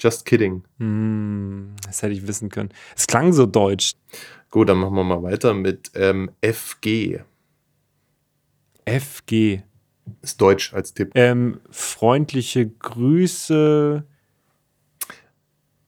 [0.00, 0.64] just kidding.
[0.78, 2.70] Hm, das hätte ich wissen können.
[2.96, 3.94] Es klang so deutsch.
[4.50, 7.20] Gut, dann machen wir mal weiter mit ähm, FG.
[8.86, 9.62] FG.
[10.20, 11.12] Ist Deutsch als Tipp.
[11.14, 14.04] Ähm, freundliche Grüße.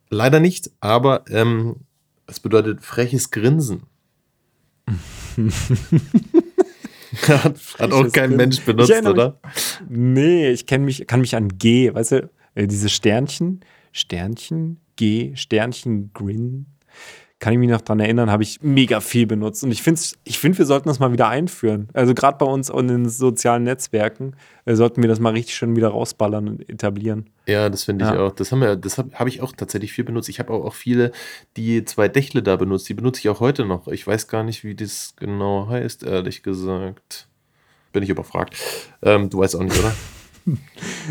[0.09, 1.77] Leider nicht, aber ähm,
[2.27, 3.83] es bedeutet freches Grinsen.
[7.29, 8.37] hat, hat auch kein Grinsen.
[8.37, 9.41] Mensch Ich benutzt, erinnere mich- oder?
[9.89, 13.61] Nee, ich kenn mich, kann mich an G, weißt du, äh, diese Sternchen,
[13.93, 16.67] Sternchen, G, Sternchen, Grin.
[17.39, 19.63] Kann ich mich noch dran erinnern, habe ich mega viel benutzt.
[19.63, 21.89] Und ich finde, ich find, wir sollten das mal wieder einführen.
[21.93, 25.77] Also gerade bei uns in den sozialen Netzwerken äh, sollten wir das mal richtig schön
[25.77, 27.29] wieder rausballern und etablieren.
[27.47, 28.21] Ja, das finde ich Ja.
[28.21, 28.33] auch.
[28.33, 30.31] Das haben wir, das habe hab ich auch tatsächlich viel benutzt.
[30.31, 31.13] Ich habe auch, auch viele,
[31.59, 32.89] die zwei Dächle da benutzt.
[32.89, 33.87] Die benutze ich auch heute noch.
[33.89, 37.29] Ich weiß gar nicht, wie das genau heißt, ehrlich gesagt.
[37.93, 38.57] Bin ich überfragt.
[39.03, 39.93] Ähm, du weißt auch nicht, oder?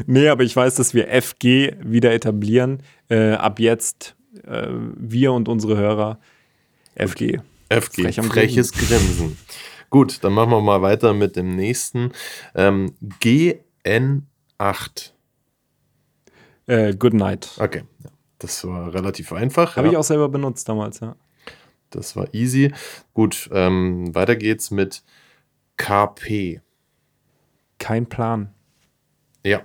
[0.07, 2.81] Nee, aber ich weiß, dass wir FG wieder etablieren.
[3.09, 6.19] Äh, ab jetzt äh, wir und unsere Hörer
[6.95, 7.39] FG.
[7.69, 9.37] FG, Frech freches Grinsen.
[9.89, 12.11] Gut, dann machen wir mal weiter mit dem nächsten.
[12.53, 15.11] Ähm, GN8.
[16.67, 17.51] Äh, Good Night.
[17.59, 17.83] Okay,
[18.39, 19.77] das war relativ einfach.
[19.77, 19.93] Habe ja.
[19.93, 21.15] ich auch selber benutzt damals, ja.
[21.89, 22.73] Das war easy.
[23.13, 25.03] Gut, ähm, weiter geht's mit
[25.77, 26.61] KP.
[27.77, 28.53] Kein Plan.
[29.45, 29.61] Ja.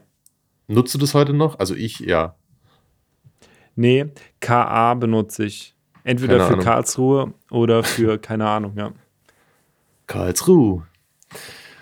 [0.69, 1.59] Nutzt du das heute noch?
[1.59, 2.37] Also ich, ja.
[3.81, 4.09] Nee,
[4.41, 5.75] KA benutze ich.
[6.05, 6.65] Entweder Keine für Ahnung.
[6.67, 8.93] Karlsruhe oder für, keine Ahnung, ja.
[10.07, 10.87] Karlsruhe.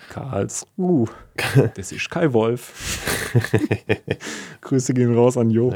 [0.07, 1.09] Karlsruhe.
[1.75, 3.33] Das ist Kai Wolf.
[4.61, 5.73] Grüße gehen raus an Jo.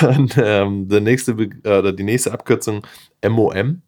[0.00, 2.86] Dann ähm, der nächste, Be äh, die nächste Abkürzung
[3.26, 3.82] MOM.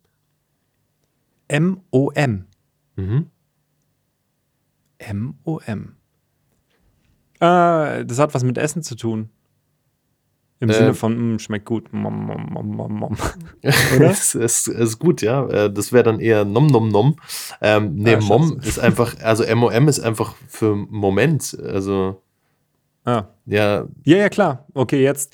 [1.48, 2.46] M-O-M.
[2.96, 3.30] Mhm.
[4.98, 5.96] M-O-M.
[7.40, 9.30] Ah, das hat was mit Essen zu tun.
[10.60, 11.92] Im Äh, Sinne von, mm, schmeckt gut.
[11.92, 13.16] Mom, mom, mom, mom, mom.
[13.96, 14.10] Oder?
[14.10, 15.46] es, es, ist gut, ja.
[15.48, 17.16] Äh, Das wäre dann eher Nom Nom Nom.
[17.60, 21.56] Ähm, nee, Ah, Mom ist einfach, also MOM ist einfach für Moment.
[21.62, 22.22] Also,
[23.04, 23.26] Ah.
[23.46, 24.66] ja, Ja, ja, klar.
[24.74, 25.32] Okay, jetzt.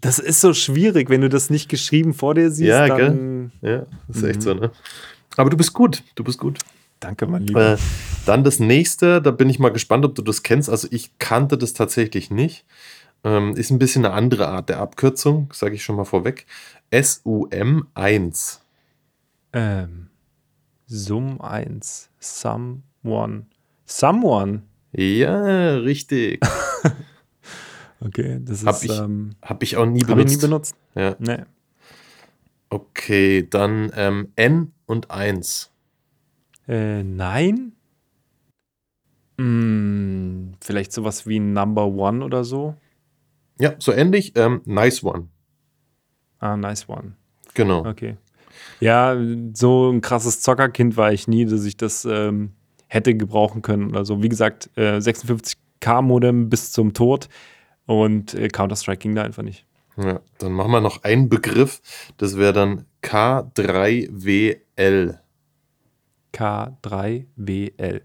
[0.00, 2.68] Das ist so schwierig, wenn du das nicht geschrieben vor dir siehst.
[2.68, 4.40] Ja, dann, ja, ist echt Mhm.
[4.40, 4.70] so, ne?
[5.36, 6.58] Aber du bist gut, du bist gut.
[6.98, 7.74] Danke, mein Lieber.
[7.74, 7.76] Äh,
[8.26, 10.68] dann das nächste, da bin ich mal gespannt, ob du das kennst.
[10.70, 12.64] Also ich kannte das tatsächlich nicht.
[13.24, 16.46] Ähm, ist ein bisschen eine andere Art der Abkürzung, sage ich schon mal vorweg.
[16.92, 18.58] SUM1.
[19.52, 20.08] Ähm,
[20.86, 22.10] Sum 1.
[22.18, 23.46] Someone.
[23.84, 24.62] Someone.
[24.92, 26.40] Ja, richtig.
[28.04, 28.84] Okay, das Hab ist.
[28.86, 30.74] ich ähm, Habe ich auch nie Habe ich nie benutzt.
[30.74, 30.76] benutzt.
[30.96, 31.14] Ja.
[31.20, 31.44] Nee.
[32.68, 35.70] Okay, dann ähm, N und 1.
[36.66, 37.72] Äh, nein?
[39.38, 42.74] Hm, vielleicht sowas wie Number One oder so.
[43.62, 44.32] Ja, so ähnlich.
[44.34, 45.28] Ähm, nice one.
[46.40, 47.12] Ah, nice one.
[47.54, 47.86] Genau.
[47.86, 48.16] Okay.
[48.80, 49.16] Ja,
[49.54, 52.54] so ein krasses Zockerkind war ich nie, dass ich das ähm,
[52.88, 54.20] hätte gebrauchen können oder so.
[54.20, 57.28] Wie gesagt, äh, 56K-Modem bis zum Tod
[57.86, 59.64] und äh, Counter-Strike ging da einfach nicht.
[59.96, 61.82] Ja, dann machen wir noch einen Begriff.
[62.16, 65.18] Das wäre dann K3WL.
[66.34, 68.00] K3WL.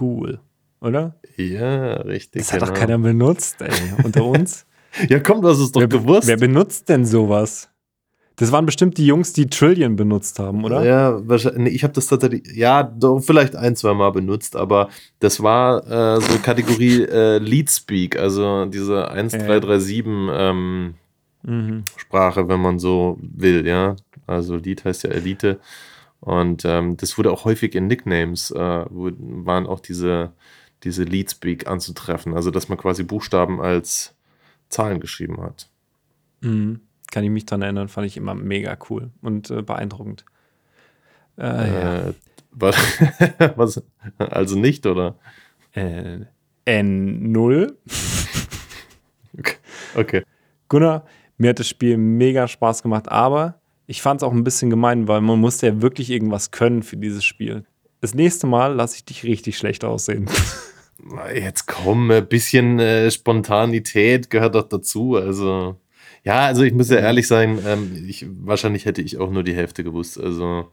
[0.00, 0.40] Cool,
[0.80, 1.16] oder?
[1.36, 2.42] Ja, richtig.
[2.42, 2.78] Das hat doch genau.
[2.78, 3.72] keiner benutzt, ey,
[4.04, 4.66] unter uns.
[5.08, 6.26] Ja, komm, du hast es doch wer, gewusst.
[6.28, 7.68] wer benutzt denn sowas?
[8.36, 10.84] Das waren bestimmt die Jungs, die Trillion benutzt haben, oder?
[10.84, 11.74] Ja, wahrscheinlich.
[11.74, 14.88] Ich habe das tatsächlich, ja, doch, vielleicht ein, zwei Mal benutzt, aber
[15.20, 15.86] das war
[16.16, 19.38] äh, so Kategorie äh, Leadspeak, also diese 1, Ja.
[19.46, 20.94] 3, 3, 7 ähm,
[21.46, 21.84] Mhm.
[21.98, 23.96] Sprache, wenn man so will, ja.
[24.26, 25.60] Also Lead heißt ja Elite.
[26.20, 30.32] Und ähm, das wurde auch häufig in Nicknames, äh, waren auch diese,
[30.84, 32.32] diese Leadspeak anzutreffen.
[32.34, 34.13] Also, dass man quasi Buchstaben als
[34.74, 35.68] Zahlen geschrieben hat.
[36.40, 36.80] Mhm.
[37.10, 40.24] Kann ich mich dran erinnern, fand ich immer mega cool und äh, beeindruckend.
[41.38, 42.08] Äh, ja.
[42.08, 42.14] Äh,
[42.50, 42.76] was,
[43.56, 43.82] was,
[44.18, 45.16] also nicht, oder?
[45.72, 46.20] Äh,
[46.66, 47.74] N0.
[49.96, 50.24] Okay.
[50.68, 51.04] Gunnar,
[51.38, 55.06] mir hat das Spiel mega Spaß gemacht, aber ich fand es auch ein bisschen gemein,
[55.06, 57.64] weil man musste ja wirklich irgendwas können für dieses Spiel.
[58.00, 60.28] Das nächste Mal lasse ich dich richtig schlecht aussehen.
[61.34, 65.16] Jetzt komm, ein bisschen äh, Spontanität gehört doch dazu.
[65.16, 65.76] Also,
[66.24, 69.54] ja, also ich muss ja ehrlich sein, ähm, ich, wahrscheinlich hätte ich auch nur die
[69.54, 70.18] Hälfte gewusst.
[70.18, 70.70] Also,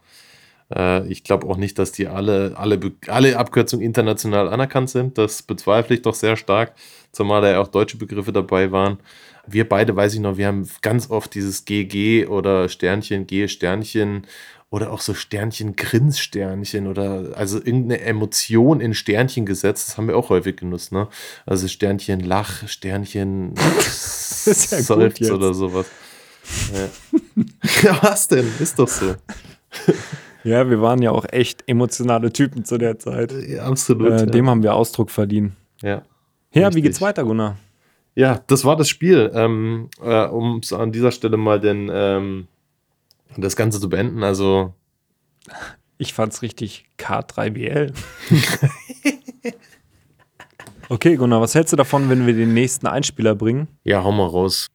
[0.73, 5.17] äh, ich glaube auch nicht, dass die alle, alle, alle Abkürzungen international anerkannt sind.
[5.17, 6.73] Das bezweifle ich doch sehr stark,
[7.11, 8.99] zumal da ja auch deutsche Begriffe dabei waren.
[9.47, 14.27] Wir beide, weiß ich noch, wir haben ganz oft dieses GG oder Sternchen, G, Sternchen
[14.71, 19.89] oder auch so Sternchen, Grinssternchen oder also irgendeine Emotion in Sternchen gesetzt.
[19.89, 21.09] Das haben wir auch häufig genutzt, ne?
[21.45, 23.53] Also Sternchen Lach, Sternchen
[25.19, 25.85] ja oder sowas.
[26.73, 27.43] Ja.
[27.83, 28.49] ja, was denn?
[28.59, 29.15] Ist doch so.
[30.43, 33.33] Ja, wir waren ja auch echt emotionale Typen zu der Zeit.
[33.47, 34.09] Ja, absolut.
[34.11, 34.25] Äh, ja.
[34.25, 35.55] dem haben wir Ausdruck verliehen.
[35.83, 36.01] ja.
[36.53, 37.57] Ja, wie geht's weiter, Gunnar?
[38.13, 39.31] Ja, das war das Spiel.
[39.33, 42.47] Ähm, äh, um es an dieser Stelle mal den, ähm,
[43.37, 44.23] das Ganze zu beenden.
[44.23, 44.73] Also,
[45.97, 47.93] Ich fand's richtig K3BL.
[50.89, 53.67] okay, Gunnar, was hältst du davon, wenn wir den nächsten Einspieler bringen?
[53.83, 54.67] ja, hau mal raus.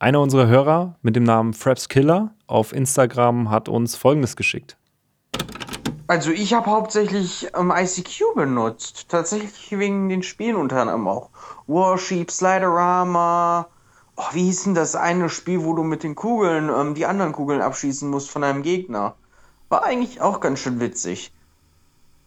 [0.00, 4.76] Einer unserer Hörer mit dem Namen Fraps Killer auf Instagram hat uns folgendes geschickt.
[6.06, 9.08] Also ich habe hauptsächlich ähm, ICQ benutzt.
[9.08, 11.30] Tatsächlich wegen den Spielen unter anderem auch.
[11.66, 13.68] Warsheep, Sliderama.
[14.20, 17.30] Oh, wie hieß denn das eine Spiel, wo du mit den Kugeln ähm, die anderen
[17.30, 19.14] Kugeln abschießen musst von einem Gegner?
[19.68, 21.32] War eigentlich auch ganz schön witzig.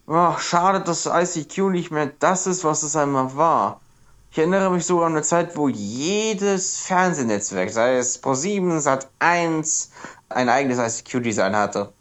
[0.08, 3.82] Oh, schade, dass ICQ nicht mehr das ist, was es einmal war.
[4.32, 9.89] Ich erinnere mich sogar an eine Zeit, wo jedes Fernsehnetzwerk, sei es Pro7, Sat1,
[10.30, 11.92] ein eigenes ICQ-Design hatte.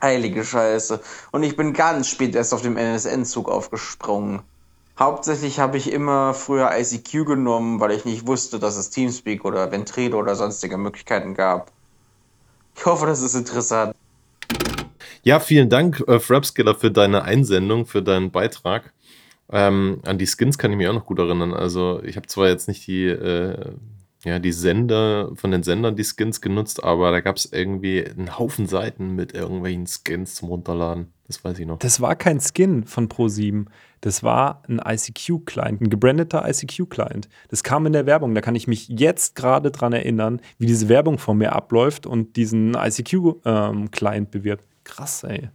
[0.00, 1.00] Heilige Scheiße.
[1.32, 4.42] Und ich bin ganz spät erst auf dem NSN-Zug aufgesprungen.
[4.98, 9.70] Hauptsächlich habe ich immer früher ICQ genommen, weil ich nicht wusste, dass es Teamspeak oder
[9.70, 11.70] Ventrilo oder sonstige Möglichkeiten gab.
[12.74, 13.94] Ich hoffe, das ist interessant.
[15.22, 18.92] Ja, vielen Dank, äh, Frapskiller, für deine Einsendung, für deinen Beitrag.
[19.50, 21.54] Ähm, an die Skins kann ich mich auch noch gut erinnern.
[21.54, 23.72] Also, ich habe zwar jetzt nicht die, äh,
[24.24, 28.36] ja, die Sender, von den Sendern die Skins genutzt, aber da gab es irgendwie einen
[28.36, 31.12] Haufen Seiten mit irgendwelchen Skins zum Runterladen.
[31.28, 31.78] Das weiß ich noch.
[31.78, 33.66] Das war kein Skin von Pro7.
[34.00, 37.28] Das war ein ICQ-Client, ein gebrandeter ICQ-Client.
[37.48, 38.34] Das kam in der Werbung.
[38.34, 42.36] Da kann ich mich jetzt gerade dran erinnern, wie diese Werbung von mir abläuft und
[42.36, 44.64] diesen ICQ-Client bewirbt.
[44.82, 45.50] Krass, ey.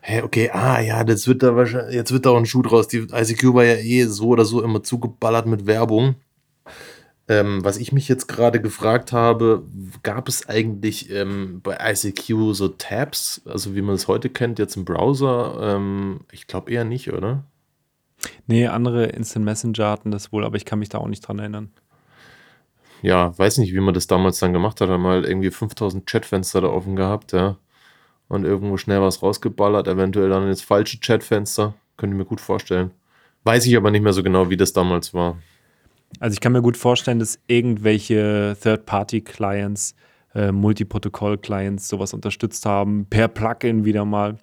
[0.00, 2.88] Hä, okay, ah ja, das wird da wahrscheinlich, jetzt wird da auch ein Schuh draus.
[2.88, 6.16] Die ICQ war ja eh so oder so immer zugeballert mit Werbung.
[7.28, 9.62] Ähm, was ich mich jetzt gerade gefragt habe,
[10.02, 14.76] gab es eigentlich ähm, bei ICQ so Tabs, also wie man es heute kennt, jetzt
[14.76, 15.76] im Browser?
[15.76, 17.44] Ähm, ich glaube eher nicht, oder?
[18.46, 21.38] Nee, andere Instant Messenger hatten das wohl, aber ich kann mich da auch nicht dran
[21.38, 21.70] erinnern.
[23.02, 24.88] Ja, weiß nicht, wie man das damals dann gemacht hat.
[24.88, 27.56] Hat mal irgendwie 5000 Chatfenster da offen gehabt, ja.
[28.28, 31.74] Und irgendwo schnell was rausgeballert, eventuell dann ins falsche Chatfenster.
[31.96, 32.92] Könnte ich mir gut vorstellen.
[33.44, 35.38] Weiß ich aber nicht mehr so genau, wie das damals war.
[36.20, 39.94] Also ich kann mir gut vorstellen, dass irgendwelche Third-Party-Clients,
[40.34, 44.38] äh, Multiprotokoll-Clients sowas unterstützt haben, per Plugin wieder mal.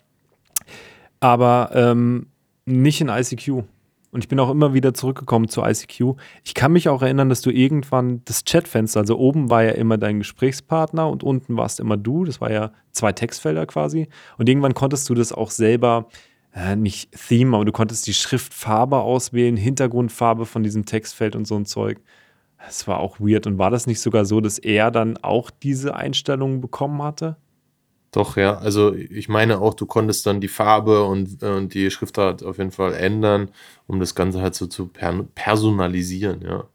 [1.19, 2.27] Aber ähm,
[2.65, 3.63] nicht in ICQ.
[4.11, 6.15] Und ich bin auch immer wieder zurückgekommen zu ICQ.
[6.43, 9.99] Ich kann mich auch erinnern, dass du irgendwann das Chatfenster, also oben war ja immer
[9.99, 12.25] dein Gesprächspartner und unten warst immer du.
[12.25, 14.09] Das war ja zwei Textfelder quasi.
[14.37, 16.07] Und irgendwann konntest du das auch selber,
[16.53, 21.55] äh, nicht Theme, aber du konntest die Schriftfarbe auswählen, Hintergrundfarbe von diesem Textfeld und so
[21.55, 21.99] ein Zeug.
[22.57, 23.47] Das war auch weird.
[23.47, 27.37] Und war das nicht sogar so, dass er dann auch diese Einstellungen bekommen hatte?
[28.11, 28.57] Doch, ja.
[28.57, 32.57] Also ich meine auch, du konntest dann die Farbe und, äh, und die Schriftart auf
[32.57, 33.49] jeden Fall ändern,
[33.87, 36.65] um das Ganze halt so zu per personalisieren, ja.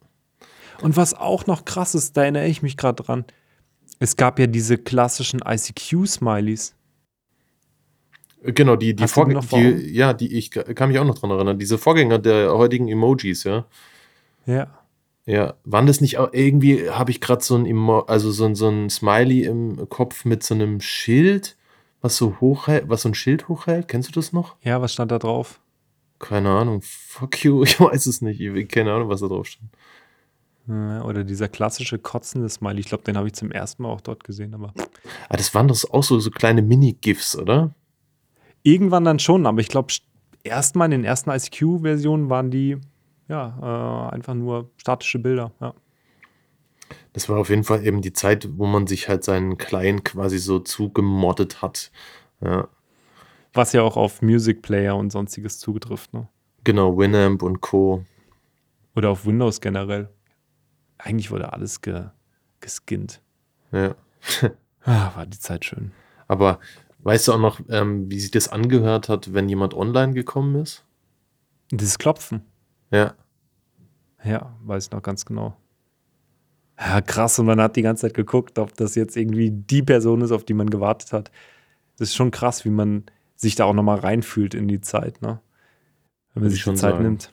[0.82, 3.24] Und was auch noch krass ist, da erinnere ich mich gerade dran,
[4.00, 6.74] es gab ja diese klassischen ICQ-Smileys.
[8.46, 11.78] Genau, die, die Vorgänger, die, ja, die, ich kann mich auch noch dran erinnern, diese
[11.78, 13.64] Vorgänger der heutigen Emojis, ja.
[14.44, 14.78] Ja.
[15.26, 18.54] Ja, waren das nicht auch irgendwie, habe ich gerade so ein, Emo also so ein,
[18.54, 21.56] so ein Smiley im Kopf mit so einem Schild,
[22.02, 23.88] was so hochhält, was so ein Schild hochhält?
[23.88, 24.56] Kennst du das noch?
[24.60, 25.60] Ja, was stand da drauf?
[26.18, 26.82] Keine Ahnung.
[26.82, 28.38] Fuck you, ich weiß es nicht.
[28.40, 29.70] Ich, keine Ahnung, was da drauf stand.
[30.66, 32.80] Oder dieser klassische kotzende Smiley.
[32.80, 34.54] Ich glaube, den habe ich zum ersten Mal auch dort gesehen.
[34.54, 34.72] Aber
[35.28, 37.74] Ah, das waren doch auch so, so kleine Mini-GIFs, oder?
[38.64, 39.46] Irgendwann dann schon.
[39.46, 39.94] Aber ich glaube,
[40.42, 42.78] erstmal in den ersten ICQ-Versionen waren die
[43.28, 45.52] ja äh, einfach nur statische Bilder.
[45.60, 45.74] Ja.
[47.12, 50.38] Das war auf jeden Fall eben die Zeit, wo man sich halt seinen Client quasi
[50.38, 51.92] so zugemoddet hat.
[52.40, 52.68] Ja,
[53.52, 56.12] Was ja auch auf Music Player und sonstiges zugetrifft.
[56.12, 56.28] Ne?
[56.64, 58.04] genau, Winamp und Co.
[58.96, 60.08] Oder auf Windows generell.
[60.98, 62.06] eigentlich wurde alles ge,
[62.60, 63.20] geskinnt.
[63.72, 63.94] Ja.
[64.86, 65.92] Ah, war die Zeit schön.
[66.28, 66.60] Aber
[67.04, 70.84] weißt du auch noch, ähm, wie sich das angehört hat, wenn jemand online gekommen ist?
[71.70, 72.42] Dieses Klopfen.
[72.90, 73.14] Ja.
[74.24, 75.56] Ja, weiß ich noch ganz genau.
[76.78, 77.38] Ja, krass.
[77.38, 80.44] Und man hat die ganze Zeit geguckt, ob das jetzt irgendwie die Person ist, auf
[80.44, 81.30] die man gewartet hat.
[81.98, 83.04] Das ist schon krass, wie man
[83.36, 85.40] sich da auch nochmal reinfühlt in die Zeit, ne?
[86.32, 87.04] Wenn man Würde sich ich die schon Zeit sagen.
[87.04, 87.32] nimmt.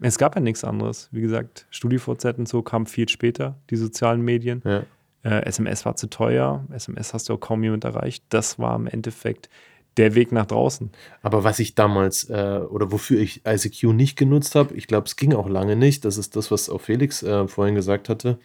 [0.00, 1.08] Es gab ja nichts anderes.
[1.12, 4.62] Wie gesagt, StudiVZ und so kam viel später, die sozialen Medien.
[4.64, 4.84] Ja.
[5.24, 6.64] Äh, SMS war zu teuer.
[6.72, 8.24] SMS hast du auch kaum jemand erreicht.
[8.28, 9.48] Das war im Endeffekt
[9.96, 10.90] der Weg nach draußen.
[11.22, 15.16] Aber was ich damals äh, oder wofür ich ICQ nicht genutzt habe, ich glaube, es
[15.16, 18.38] ging auch lange nicht, das ist das, was auch Felix äh, vorhin gesagt hatte,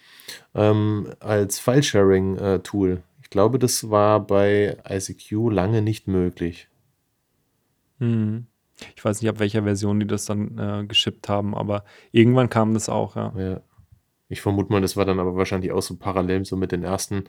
[0.53, 3.01] ähm, als File-Sharing-Tool.
[3.21, 6.67] ich glaube, das war bei ICQ lange nicht möglich.
[7.97, 8.45] Mhm.
[8.95, 12.73] Ich weiß nicht, ab welcher Version die das dann äh, geschippt haben, aber irgendwann kam
[12.73, 13.33] das auch, ja.
[13.37, 13.61] Ja.
[14.29, 17.25] Ich vermute mal, das war dann aber wahrscheinlich auch so parallel so mit den ersten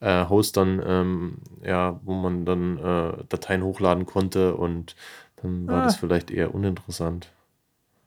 [0.00, 4.96] äh, Hostern, ähm, ja, wo man dann äh, Dateien hochladen konnte und
[5.36, 5.84] dann war Ah.
[5.84, 7.32] das vielleicht eher uninteressant.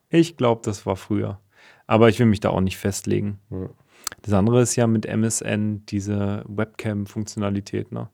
[0.10, 1.40] Ich glaube, das war früher.
[1.88, 3.40] Aber ich will mich da auch nicht festlegen.
[3.50, 3.70] Ja.
[4.22, 8.10] Das andere ist ja mit MSN diese Webcam-Funktionalität, ne?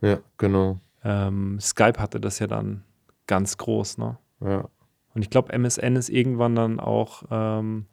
[0.00, 0.78] Ja, genau.
[1.04, 2.84] Ähm, Skype hatte das ja dann
[3.26, 4.18] ganz groß, ne?
[4.40, 4.68] Ja.
[5.14, 7.86] Und ich glaube, MSN ist irgendwann dann auch ähm,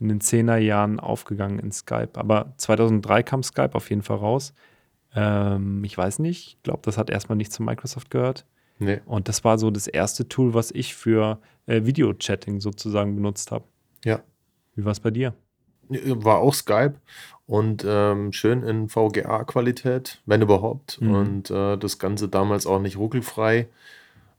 [0.00, 2.10] in den 10er Jahren aufgegangen in Skype.
[2.14, 4.54] Aber 2003 kam Skype auf jeden Fall raus.
[5.14, 8.44] Ähm, ich weiß nicht, ich glaube, das hat erstmal nicht zu Microsoft gehört.
[8.78, 9.00] Nee.
[9.06, 13.64] Und das war so das erste Tool, was ich für äh, Video-Chatting sozusagen benutzt habe.
[14.04, 14.20] Ja.
[14.76, 15.34] Wie war es bei dir?
[15.88, 16.94] War auch Skype
[17.46, 21.00] und ähm, schön in VGA-Qualität, wenn überhaupt.
[21.00, 21.14] Mhm.
[21.14, 23.68] Und äh, das Ganze damals auch nicht ruckelfrei,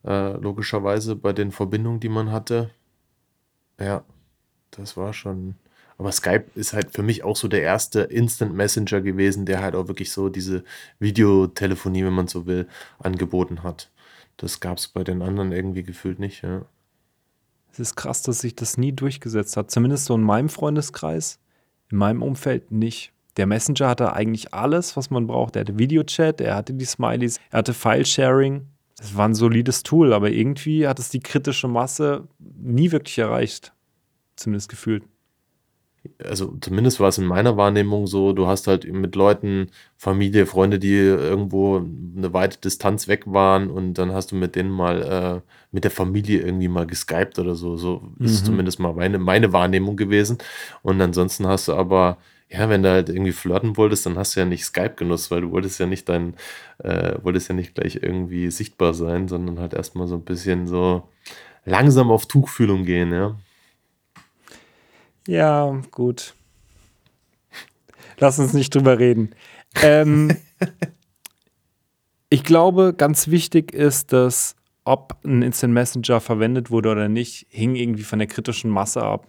[0.06, 2.70] äh, logischerweise bei den Verbindungen, die man hatte.
[3.80, 4.04] Ja,
[4.80, 5.56] das war schon.
[5.98, 9.76] Aber Skype ist halt für mich auch so der erste Instant Messenger gewesen, der halt
[9.76, 10.64] auch wirklich so diese
[11.00, 12.68] Videotelefonie, wenn man so will,
[13.00, 13.92] angeboten hat.
[14.38, 16.62] Das gab es bei den anderen irgendwie gefühlt nicht, ja.
[17.74, 19.70] Es ist krass, dass sich das nie durchgesetzt hat.
[19.70, 21.40] Zumindest so in meinem Freundeskreis,
[21.92, 23.12] in meinem Umfeld nicht.
[23.38, 25.56] Der Messenger hatte eigentlich alles, was man braucht.
[25.56, 28.66] Er hatte Videochat, er hatte die Smileys, er hatte File-Sharing.
[28.98, 33.74] Das war ein solides Tool, aber irgendwie hat es die kritische Masse nie wirklich erreicht.
[34.40, 35.04] Zumindest gefühlt.
[36.24, 39.68] also zumindest war es in meiner Wahrnehmung so, du hast halt mit Leuten,
[39.98, 44.72] Familie, Freunde, die irgendwo eine weite Distanz weg waren und dann hast du mit denen
[44.72, 47.76] mal, äh, mit der Familie irgendwie mal geskypt oder so.
[47.78, 48.46] So ist Mhm.
[48.46, 50.38] zumindest mal meine, meine Wahrnehmung gewesen.
[50.84, 52.18] Und ansonsten hast du aber,
[52.50, 55.42] ja, wenn du halt irgendwie flirten wolltest, dann hast du ja nicht Skype genutzt, weil
[55.42, 56.36] du wolltest ja nicht dein,
[56.80, 61.04] äh, wolltest ja nicht gleich irgendwie sichtbar sein, sondern halt erstmal so ein bisschen so
[61.66, 63.38] langsam auf Tuchfühlung gehen, ja.
[65.28, 66.34] Ja, gut.
[68.18, 69.34] Lass uns nicht drüber reden.
[69.82, 70.36] Ähm,
[72.30, 77.76] ich glaube, ganz wichtig ist, dass ob ein Instant Messenger verwendet wurde oder nicht, hing
[77.76, 79.28] irgendwie von der kritischen Masse ab,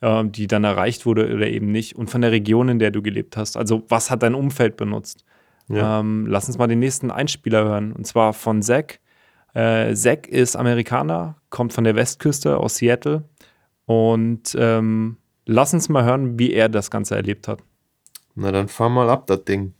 [0.00, 3.02] ähm, die dann erreicht wurde oder eben nicht und von der Region, in der du
[3.02, 3.56] gelebt hast.
[3.56, 5.24] Also was hat dein Umfeld benutzt?
[5.68, 6.00] Ja.
[6.00, 9.00] Ähm, lass uns mal den nächsten Einspieler hören und zwar von Zack.
[9.54, 13.24] Äh, Zack ist Amerikaner, kommt von der Westküste aus Seattle
[13.86, 15.16] und ähm,
[15.46, 17.60] lass uns mal hören, wie er das Ganze erlebt hat.
[18.34, 19.72] Na dann fahr mal ab, das Ding.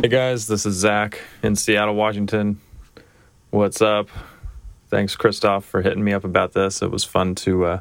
[0.00, 2.60] Hey guys, this is Zach in Seattle, Washington.
[3.50, 4.08] What's up?
[4.88, 6.80] Thanks, Christoph, for hitting me up about this.
[6.80, 7.78] It was fun to uh,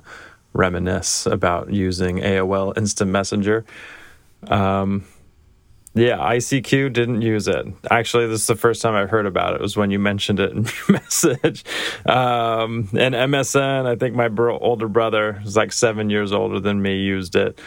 [0.54, 3.64] reminisce about using AOL Instant Messenger.
[4.48, 5.04] Um,
[5.96, 7.66] yeah, ICQ didn't use it.
[7.90, 9.56] Actually, this is the first time I've heard about it.
[9.56, 11.64] It was when you mentioned it in your message.
[12.06, 16.82] Um, and MSN, I think my bro- older brother, who's like seven years older than
[16.82, 17.60] me, used it.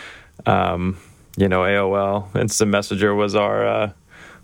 [0.44, 0.98] Um,
[1.38, 3.92] you know, AOL Instant Messenger was our uh,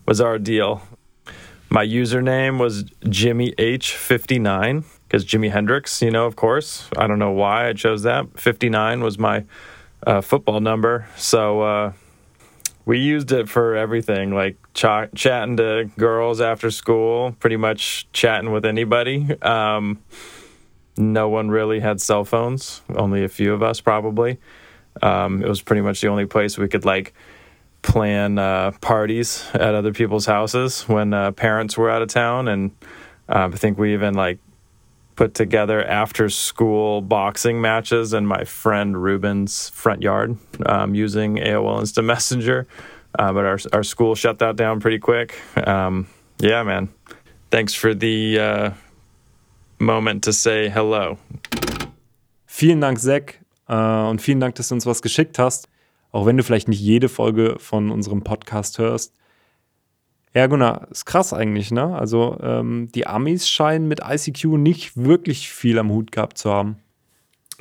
[0.07, 0.81] was our deal.
[1.69, 6.89] My username was Jimmy H59 because Jimi Hendrix, you know, of course.
[6.97, 8.41] I don't know why I chose that.
[8.41, 9.45] 59 was my
[10.07, 11.07] uh, football number.
[11.17, 11.93] So uh,
[12.87, 18.53] we used it for everything like ch- chatting to girls after school, pretty much chatting
[18.53, 19.41] with anybody.
[19.41, 20.03] Um,
[20.97, 24.39] no one really had cell phones, only a few of us probably.
[25.03, 27.15] Um, it was pretty much the only place we could like
[27.83, 32.71] plan uh, parties at other people's houses when uh, parents were out of town, and
[33.29, 34.39] uh, I think we even like
[35.17, 40.37] put together after school boxing matches in my friend Ruben's front yard
[40.67, 42.67] um, using AOL Instant Messenger.
[43.19, 45.41] Uh, but our our school shut that down pretty quick.
[45.67, 46.07] Um,
[46.41, 46.89] yeah, man.
[47.51, 48.71] Thanks for the uh,
[49.79, 51.19] moment to say hello.
[52.47, 53.75] Vielen Dank, Zack, äh,
[54.11, 55.69] und vielen Dank, dass du uns was geschickt hast.
[56.15, 59.13] auch wenn du vielleicht nicht jede Folge von unserem Podcast hörst.
[60.35, 61.97] Ja, Gunnar, ist krass eigentlich, ne?
[61.97, 66.77] Also ähm, die Amis scheinen mit ICQ nicht wirklich viel am Hut gehabt zu haben.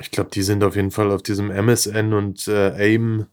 [0.00, 3.26] Ich glaube, die sind auf jeden Fall auf diesem MSN und äh, AIM,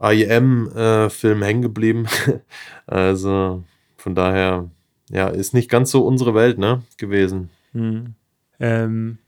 [0.00, 2.06] IM-Film hängen geblieben.
[2.86, 3.64] also
[3.96, 4.70] von daher,
[5.10, 7.50] ja, ist nicht ganz so unsere Welt, ne, gewesen.
[7.72, 8.14] Hm.
[8.60, 9.18] Ähm,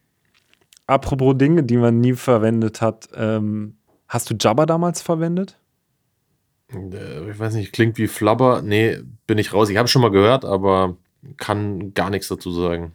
[0.86, 5.59] apropos Dinge, die man nie verwendet hat, ähm, hast du Jabba damals verwendet?
[6.72, 8.62] Äh, ich weiß nicht, klingt wie Flubber.
[8.62, 9.68] Nee, bin ich raus.
[9.70, 10.96] Ich habe schon mal gehört, aber
[11.36, 12.92] kann gar nichts dazu sagen.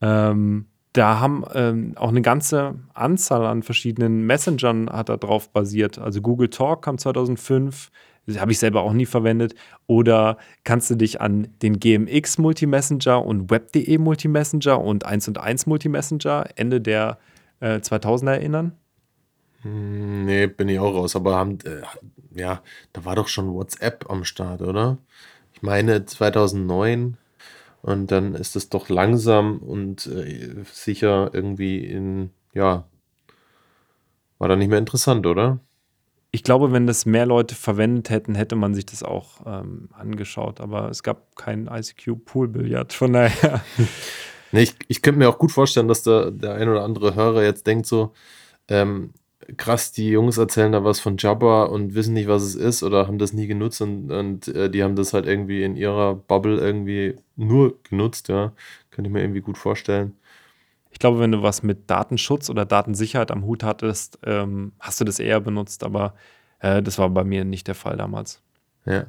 [0.00, 5.98] Ähm, da haben ähm, auch eine ganze Anzahl an verschiedenen Messengern hat da drauf basiert.
[5.98, 7.90] Also Google Talk kam 2005,
[8.38, 9.54] habe ich selber auch nie verwendet.
[9.86, 15.66] Oder kannst du dich an den GMX Multimessenger und Web.de Multimessenger und 1 und 1
[15.66, 17.18] Multimessenger Ende der
[17.60, 18.72] äh, 2000er erinnern?
[19.66, 21.16] Hm, nee, bin ich auch raus.
[21.16, 21.82] Aber haben, äh,
[22.34, 22.62] ja,
[22.92, 24.98] da war doch schon WhatsApp am Start, oder?
[25.54, 27.16] Ich meine 2009
[27.82, 32.84] und dann ist es doch langsam und äh, sicher irgendwie in, ja,
[34.38, 35.60] war dann nicht mehr interessant, oder?
[36.30, 40.60] Ich glaube, wenn das mehr Leute verwendet hätten, hätte man sich das auch ähm, angeschaut.
[40.60, 43.64] Aber es gab kein ICQ-Pool-Billard, von daher.
[44.52, 47.42] nee, ich, ich könnte mir auch gut vorstellen, dass der, der ein oder andere Hörer
[47.42, 48.12] jetzt denkt so,
[48.68, 49.14] ähm,
[49.56, 53.06] krass, die Jungs erzählen da was von Jabba und wissen nicht, was es ist oder
[53.06, 56.58] haben das nie genutzt und, und äh, die haben das halt irgendwie in ihrer Bubble
[56.58, 58.52] irgendwie nur genutzt, ja.
[58.90, 60.16] Könnte ich mir irgendwie gut vorstellen.
[60.90, 65.04] Ich glaube, wenn du was mit Datenschutz oder Datensicherheit am Hut hattest, ähm, hast du
[65.04, 66.14] das eher benutzt, aber
[66.60, 68.42] äh, das war bei mir nicht der Fall damals.
[68.86, 69.06] Ja,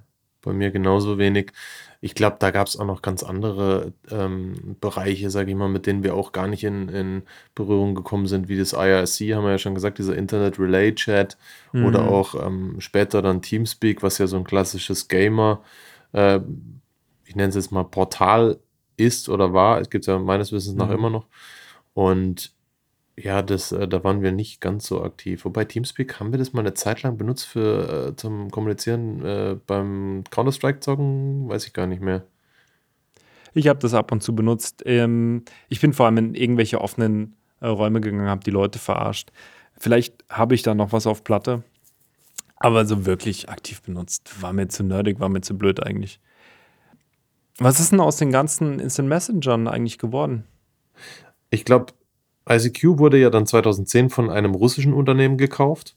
[0.47, 1.51] bei mir genauso wenig.
[1.99, 5.87] Ich glaube, da gab es auch noch ganz andere ähm, Bereiche, sage ich mal, mit
[5.87, 7.23] denen wir auch gar nicht in, in
[7.55, 11.37] Berührung gekommen sind, wie das IRC, haben wir ja schon gesagt, dieser Internet Relay Chat
[11.73, 11.85] mhm.
[11.85, 15.61] oder auch ähm, später dann Teamspeak, was ja so ein klassisches Gamer,
[16.13, 16.39] äh,
[17.25, 18.59] ich nenne es jetzt mal Portal
[18.95, 19.81] ist oder war.
[19.81, 20.95] Es gibt ja meines Wissens nach mhm.
[20.95, 21.25] immer noch.
[21.93, 22.53] Und
[23.20, 25.43] ja, das, äh, da waren wir nicht ganz so aktiv.
[25.45, 29.57] Wobei Teamspeak haben wir das mal eine Zeit lang benutzt für äh, zum Kommunizieren äh,
[29.65, 32.24] beim Counter-Strike-Zocken, weiß ich gar nicht mehr.
[33.53, 34.84] Ich habe das ab und zu benutzt.
[34.86, 39.32] Ähm, ich bin vor allem in irgendwelche offenen äh, Räume gegangen, habe die Leute verarscht.
[39.80, 41.63] Vielleicht habe ich da noch was auf Platte.
[42.57, 46.20] Aber so wirklich aktiv benutzt, war mir zu nerdig, war mir zu blöd eigentlich.
[47.57, 50.43] Was ist denn aus den ganzen Instant Messengern eigentlich geworden?
[51.49, 51.93] Ich glaube,
[52.49, 55.95] ICQ wurde ja dann 2010 von einem russischen Unternehmen gekauft.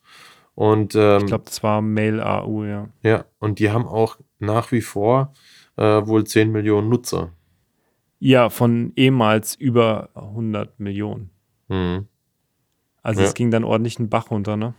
[0.55, 2.89] Und, ähm, ich glaube, das war Mail AU, ja.
[3.03, 5.33] Ja, und die haben auch nach wie vor
[5.77, 7.33] äh, wohl 10 Millionen Nutzer.
[8.19, 11.31] Ja, von ehemals über 100 Millionen.
[11.69, 12.07] Mhm.
[13.03, 13.29] Also ja.
[13.29, 14.75] es ging dann ordentlich einen Bach runter, ne?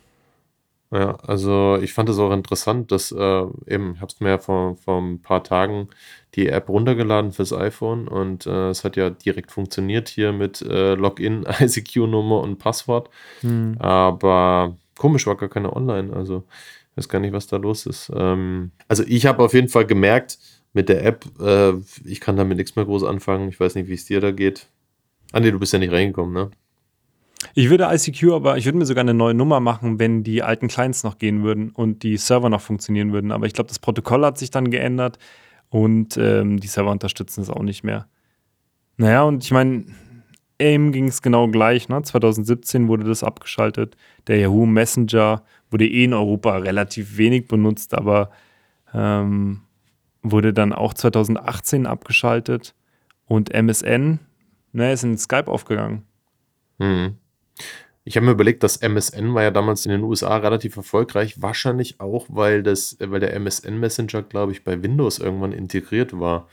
[0.94, 4.38] Ja, also ich fand es auch interessant, dass äh, eben, ich habe es mir ja
[4.40, 5.88] vor, vor ein paar Tagen
[6.36, 10.96] die App runtergeladen fürs iPhone und äh, es hat ja direkt funktioniert hier mit äh,
[10.96, 13.10] Login, ICQ-Nummer und Passwort.
[13.40, 13.78] Hm.
[13.80, 16.44] Aber komisch war gar keine online, also
[16.92, 18.12] ich weiß gar nicht, was da los ist.
[18.14, 20.40] Ähm, also ich habe auf jeden Fall gemerkt
[20.74, 21.72] mit der App, äh,
[22.04, 23.48] ich kann damit nichts mehr groß anfangen.
[23.48, 24.68] Ich weiß nicht, wie es dir da geht.
[25.32, 26.52] Ah nee, du bist ja nicht reingekommen, ne?
[27.54, 30.68] Ich würde ICQ aber, ich würde mir sogar eine neue Nummer machen, wenn die alten
[30.68, 33.32] Clients noch gehen würden und die Server noch funktionieren würden.
[33.32, 35.18] Aber ich glaube, das Protokoll hat sich dann geändert
[35.70, 38.08] und ähm, die Server unterstützen es auch nicht mehr.
[38.98, 39.86] Naja, und ich meine,
[40.60, 41.90] AIM ging es genau gleich.
[41.90, 42.02] Ne?
[42.02, 43.98] 2017 wurde das abgeschaltet.
[44.28, 48.30] Der Yahoo Messenger wurde eh in Europa relativ wenig benutzt, aber
[48.94, 49.62] ähm,
[50.22, 52.76] wurde dann auch 2018 abgeschaltet.
[53.26, 54.20] Und MSN
[54.74, 56.04] ne, ist in Skype aufgegangen.
[56.78, 57.18] Mhm.
[58.04, 62.00] Ich habe mir überlegt, das MSN war ja damals in den USA relativ erfolgreich, wahrscheinlich
[62.00, 66.48] auch, weil das, weil der MSN Messenger, glaube ich, bei Windows irgendwann integriert war.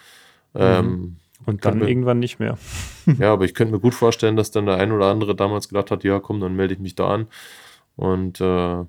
[0.53, 0.61] Mhm.
[0.61, 2.59] Ähm, und dann mir, irgendwann nicht mehr.
[3.19, 5.91] ja, aber ich könnte mir gut vorstellen, dass dann der ein oder andere damals gedacht
[5.91, 7.29] hat, ja, komm, dann melde ich mich da an.
[7.97, 8.85] Und äh,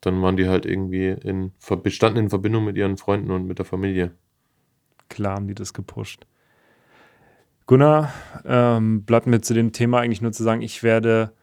[0.00, 3.66] dann waren die halt irgendwie in, bestanden in Verbindung mit ihren Freunden und mit der
[3.66, 4.12] Familie.
[5.08, 6.26] Klar haben die das gepusht.
[7.68, 8.14] Gunnar,
[8.46, 11.34] ähm, bleibt mir zu dem Thema eigentlich nur zu sagen, ich werde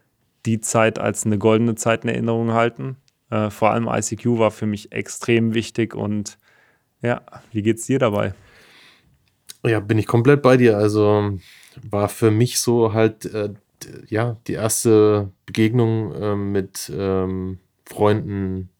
[0.44, 2.96] die Zeit als eine goldene Zeit in Erinnerung halten.
[3.30, 6.36] Äh, vor allem ICQ war für mich extrem wichtig und
[7.00, 7.22] ja,
[7.52, 8.34] wie geht's dir dabei?
[9.64, 10.76] Ja, bin ich komplett bei dir.
[10.76, 11.38] Also
[11.88, 13.50] war für mich so halt äh,
[14.08, 18.70] ja die erste Begegnung äh, mit ähm, Freunden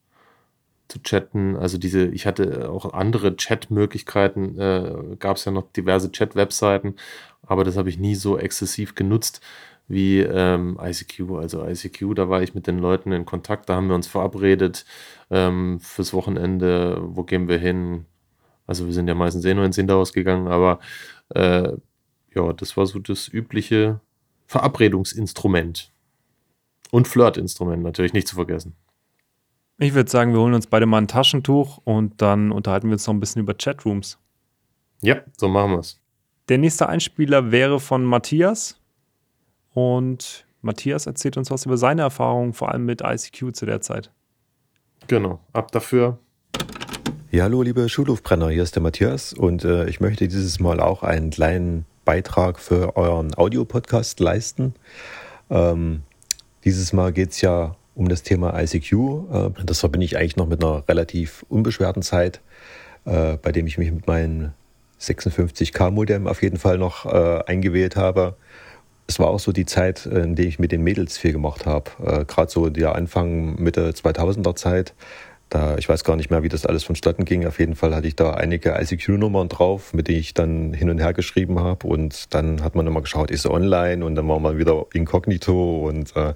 [0.89, 1.57] zu chatten.
[1.57, 6.95] Also diese, ich hatte auch andere Chat-Möglichkeiten, äh, gab es ja noch diverse Chat-Webseiten,
[7.43, 9.41] aber das habe ich nie so exzessiv genutzt
[9.89, 11.32] wie ähm, ICQ.
[11.39, 14.84] Also ICQ, da war ich mit den Leuten in Kontakt, da haben wir uns verabredet
[15.30, 18.07] ähm, fürs Wochenende, wo gehen wir hin.
[18.66, 20.80] Also wir sind ja meistens eh nur ins Hinterhaus gegangen, aber
[21.30, 21.72] äh,
[22.34, 24.01] ja, das war so das übliche
[24.47, 25.93] Verabredungsinstrument.
[26.91, 28.76] Und Flirtinstrument natürlich nicht zu vergessen.
[29.78, 33.06] Ich würde sagen, wir holen uns beide mal ein Taschentuch und dann unterhalten wir uns
[33.06, 34.18] noch ein bisschen über Chatrooms.
[35.02, 36.00] Ja, so machen wir es.
[36.48, 38.80] Der nächste Einspieler wäre von Matthias.
[39.74, 44.10] Und Matthias erzählt uns was über seine Erfahrungen, vor allem mit ICQ zu der Zeit.
[45.08, 46.18] Genau, ab dafür.
[47.30, 51.02] Ja, hallo, liebe Schulhofbrenner, hier ist der Matthias und äh, ich möchte dieses Mal auch
[51.02, 54.74] einen kleinen Beitrag für euren Audiopodcast leisten.
[55.50, 56.02] Ähm,
[56.64, 58.92] dieses Mal geht es ja um das Thema ICQ.
[58.92, 62.40] Äh, das verbinde ich eigentlich noch mit einer relativ unbeschwerten Zeit,
[63.05, 64.53] äh, bei dem ich mich mit meinem
[65.01, 68.36] 56K-Modem auf jeden Fall noch äh, eingewählt habe.
[69.09, 72.24] Es war auch so die Zeit, in der ich mit den Mädels viel gemacht habe.
[72.26, 74.94] Gerade so der Anfang, Mitte 2000er Zeit.
[75.49, 77.47] Da, ich weiß gar nicht mehr, wie das alles vonstatten ging.
[77.47, 80.99] Auf jeden Fall hatte ich da einige ICQ-Nummern drauf, mit denen ich dann hin und
[80.99, 81.86] her geschrieben habe.
[81.86, 84.05] Und dann hat man immer geschaut, ist sie online?
[84.05, 85.86] Und dann war man wieder inkognito.
[85.86, 86.34] Und äh,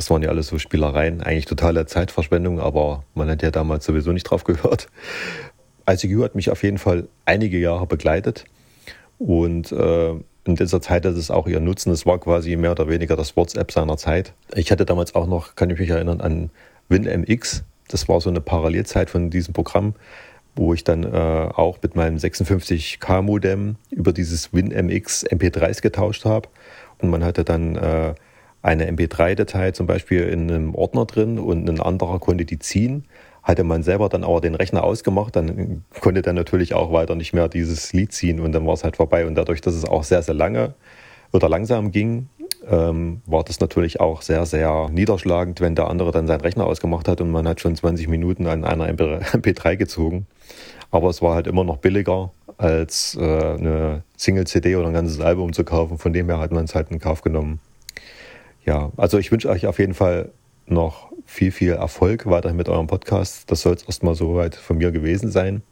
[0.00, 1.20] das waren ja alles so Spielereien.
[1.20, 4.88] Eigentlich totale Zeitverschwendung, aber man hat ja damals sowieso nicht drauf gehört.
[5.86, 8.46] ICQ hat mich auf jeden Fall einige Jahre begleitet.
[9.18, 10.12] Und äh,
[10.44, 11.92] in dieser Zeit das ist auch ihr Nutzen.
[11.92, 14.32] Es war quasi mehr oder weniger das WhatsApp seiner Zeit.
[14.54, 16.48] Ich hatte damals auch noch, kann ich mich erinnern, an
[16.88, 17.62] WinMX.
[17.88, 19.92] Das war so eine Parallelzeit von diesem Programm,
[20.56, 26.48] wo ich dann äh, auch mit meinem 56K-Modem über dieses WinMX MP3s getauscht habe.
[26.96, 28.14] Und man hatte dann äh,
[28.62, 33.04] eine MP3-Datei zum Beispiel in einem Ordner drin und ein anderer konnte die ziehen.
[33.42, 37.32] Hatte man selber dann aber den Rechner ausgemacht, dann konnte dann natürlich auch weiter nicht
[37.32, 39.26] mehr dieses Lied ziehen und dann war es halt vorbei.
[39.26, 40.74] Und dadurch, dass es auch sehr, sehr lange
[41.32, 42.28] oder langsam ging,
[42.68, 47.08] ähm, war das natürlich auch sehr, sehr niederschlagend, wenn der andere dann seinen Rechner ausgemacht
[47.08, 50.26] hat und man hat schon 20 Minuten an einer MP3 gezogen.
[50.90, 55.52] Aber es war halt immer noch billiger, als äh, eine Single-CD oder ein ganzes Album
[55.52, 55.98] zu kaufen.
[55.98, 57.60] Von dem her hat man es halt in Kauf genommen.
[58.70, 60.30] Ja, also ich wünsche euch auf jeden Fall
[60.66, 63.50] noch viel, viel Erfolg weiterhin mit eurem Podcast.
[63.50, 65.62] Das soll es erstmal soweit von mir gewesen sein.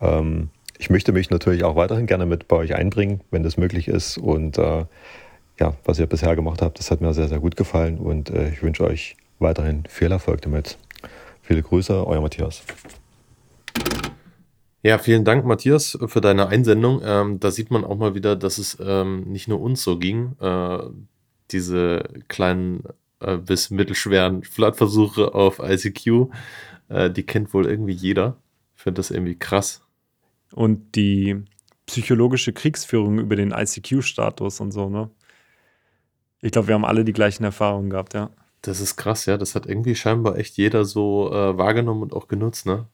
[0.00, 3.88] Ähm, ich möchte mich natürlich auch weiterhin gerne mit bei euch einbringen, wenn das möglich
[3.88, 4.18] ist.
[4.18, 4.84] Und äh,
[5.58, 7.98] ja, was ihr bisher gemacht habt, das hat mir sehr, sehr gut gefallen.
[7.98, 10.78] Und äh, ich wünsche euch weiterhin viel Erfolg damit.
[11.42, 12.62] Viele Grüße, euer Matthias.
[14.84, 17.00] Ja, vielen Dank, Matthias, für deine Einsendung.
[17.04, 20.36] Ähm, da sieht man auch mal wieder, dass es ähm, nicht nur uns so ging.
[20.40, 20.78] Äh,
[21.50, 22.84] diese kleinen
[23.20, 26.30] äh, bis mittelschweren Flirtversuche auf ICQ,
[26.88, 28.36] äh, die kennt wohl irgendwie jeder.
[28.76, 29.82] Ich finde das irgendwie krass.
[30.52, 31.44] Und die
[31.86, 35.10] psychologische Kriegsführung über den ICQ-Status und so, ne?
[36.40, 38.30] Ich glaube, wir haben alle die gleichen Erfahrungen gehabt, ja.
[38.62, 39.36] Das ist krass, ja.
[39.36, 42.86] Das hat irgendwie scheinbar echt jeder so äh, wahrgenommen und auch genutzt, ne?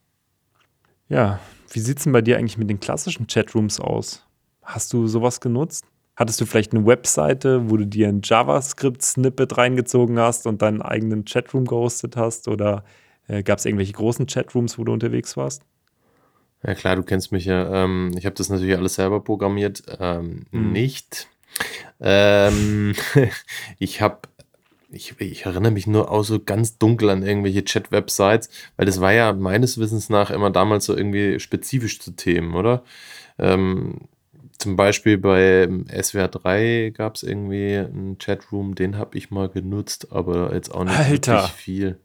[1.09, 1.40] Ja,
[1.70, 4.24] wie sieht es denn bei dir eigentlich mit den klassischen Chatrooms aus?
[4.62, 5.84] Hast du sowas genutzt?
[6.17, 11.25] Hattest du vielleicht eine Webseite, wo du dir ein JavaScript-Snippet reingezogen hast und deinen eigenen
[11.25, 12.47] Chatroom gehostet hast?
[12.47, 12.85] Oder
[13.27, 15.62] äh, gab es irgendwelche großen Chatrooms, wo du unterwegs warst?
[16.67, 17.85] Ja klar, du kennst mich ja.
[17.85, 19.83] Ähm, ich habe das natürlich alles selber programmiert.
[19.99, 20.73] Ähm, Mhm.
[20.73, 21.29] Nicht.
[22.01, 22.95] Ähm,
[23.79, 24.21] ich habe,
[24.91, 29.12] ich, ich erinnere mich nur auch so ganz dunkel an irgendwelche Chat-Websites, weil das war
[29.12, 32.85] ja meines Wissens nach immer damals so irgendwie spezifisch zu Themen, oder?
[33.39, 34.03] Ähm,
[34.59, 40.09] zum Beispiel bei SWR 3 gab es irgendwie einen Chatroom, den habe ich mal genutzt,
[40.11, 41.34] aber jetzt auch nicht Alter.
[41.34, 42.00] wirklich viel.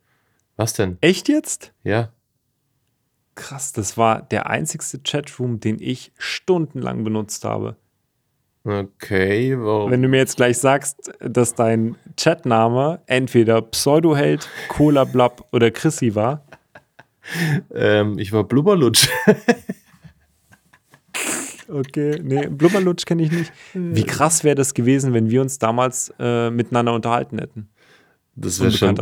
[0.55, 0.97] Was denn?
[1.01, 1.73] Echt jetzt?
[1.83, 2.11] Ja.
[3.35, 7.77] Krass, das war der einzigste Chatroom, den ich stundenlang benutzt habe.
[8.65, 9.89] Okay, warum?
[9.89, 16.13] Wenn du mir jetzt gleich sagst, dass dein Chatname entweder Pseudoheld, Cola Blab oder Chrissy
[16.13, 16.43] war,
[17.73, 19.09] Ähm, ich war Blubberlutsch.
[21.69, 23.53] Okay, nee, Blubberlutsch kenne ich nicht.
[23.73, 27.69] Wie krass wäre das gewesen, wenn wir uns damals äh, miteinander unterhalten hätten?
[28.35, 28.95] Das wäre schon,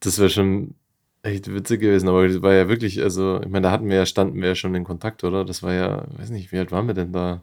[0.00, 0.74] das wäre schon
[1.22, 4.06] echt witzig gewesen, aber das war ja wirklich, also, ich meine, da hatten wir ja,
[4.06, 5.44] standen wir ja schon in Kontakt, oder?
[5.44, 7.42] Das war ja, weiß nicht, wie alt waren wir denn da?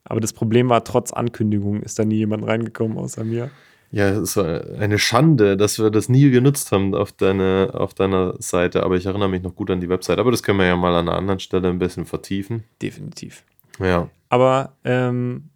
[0.06, 3.52] Aber das Problem war, trotz Ankündigung ist da nie jemand reingekommen außer mir.
[3.94, 8.34] Ja, es war eine Schande, dass wir das nie genutzt haben auf, deine, auf deiner
[8.40, 8.82] Seite.
[8.82, 10.20] Aber ich erinnere mich noch gut an die Webseite.
[10.20, 12.64] Aber das können wir ja mal an einer anderen Stelle ein bisschen vertiefen.
[12.82, 13.44] Definitiv.
[13.80, 14.10] Ja.
[14.30, 15.50] Aber ähm,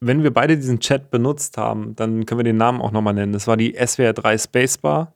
[0.00, 3.32] wenn wir beide diesen Chat benutzt haben, dann können wir den Namen auch nochmal nennen.
[3.32, 5.14] Das war die SWR3 Spacebar.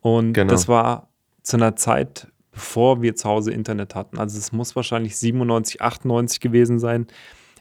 [0.00, 0.50] Und Genau.
[0.50, 1.08] das war
[1.42, 4.18] zu einer Zeit, bevor wir zu Hause Internet hatten.
[4.18, 7.06] Also es muss wahrscheinlich 97, 98 gewesen sein.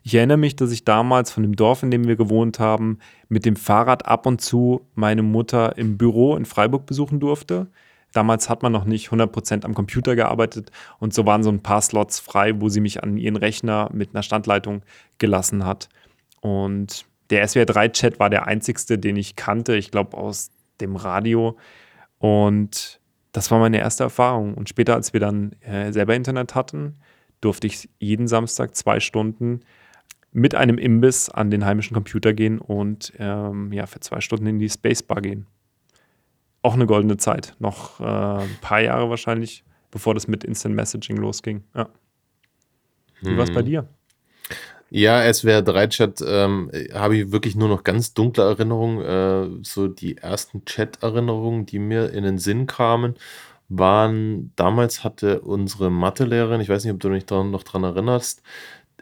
[0.04, 2.98] Ich erinnere mich, dass ich damals von dem Dorf, in dem wir gewohnt haben,
[3.30, 7.68] mit dem Fahrrad ab und zu meine Mutter im Büro in Freiburg besuchen durfte.
[8.12, 11.82] Damals hat man noch nicht 100% am Computer gearbeitet und so waren so ein paar
[11.82, 14.82] Slots frei, wo sie mich an ihren Rechner mit einer Standleitung
[15.18, 15.88] gelassen hat.
[16.42, 20.50] Und der SWR3-Chat war der einzigste, den ich kannte, ich glaube aus
[20.82, 21.58] dem Radio.
[22.18, 23.00] Und
[23.32, 24.56] das war meine erste Erfahrung.
[24.56, 26.98] Und später, als wir dann äh, selber Internet hatten,
[27.40, 29.62] durfte ich jeden Samstag zwei Stunden
[30.32, 34.60] mit einem Imbiss an den heimischen Computer gehen und ähm, ja, für zwei Stunden in
[34.60, 35.46] die Spacebar gehen.
[36.62, 37.56] Auch eine goldene Zeit.
[37.60, 41.64] Noch äh, ein paar Jahre wahrscheinlich, bevor das mit Instant Messaging losging.
[41.76, 41.90] Ja.
[43.22, 43.66] Wie war es bei Mhm.
[43.66, 43.88] dir?
[44.90, 49.02] Ja, SWR3-Chat ähm, habe ich wirklich nur noch ganz dunkle Erinnerungen.
[49.02, 53.16] Äh, so die ersten Chat-Erinnerungen, die mir in den Sinn kamen,
[53.70, 58.44] waren, damals hatte unsere Mathelehrerin, ich weiß nicht, ob du dich daran noch dran erinnerst,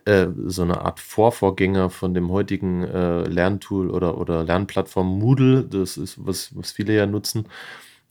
[0.05, 5.97] äh, so eine Art Vorvorgänger von dem heutigen äh, Lerntool oder, oder Lernplattform Moodle, das
[5.97, 7.47] ist, was, was viele ja nutzen.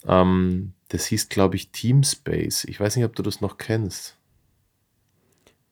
[0.07, 2.64] Ähm, das hieß, glaube ich, Teamspace.
[2.64, 4.16] Ich weiß nicht, ob du das noch kennst.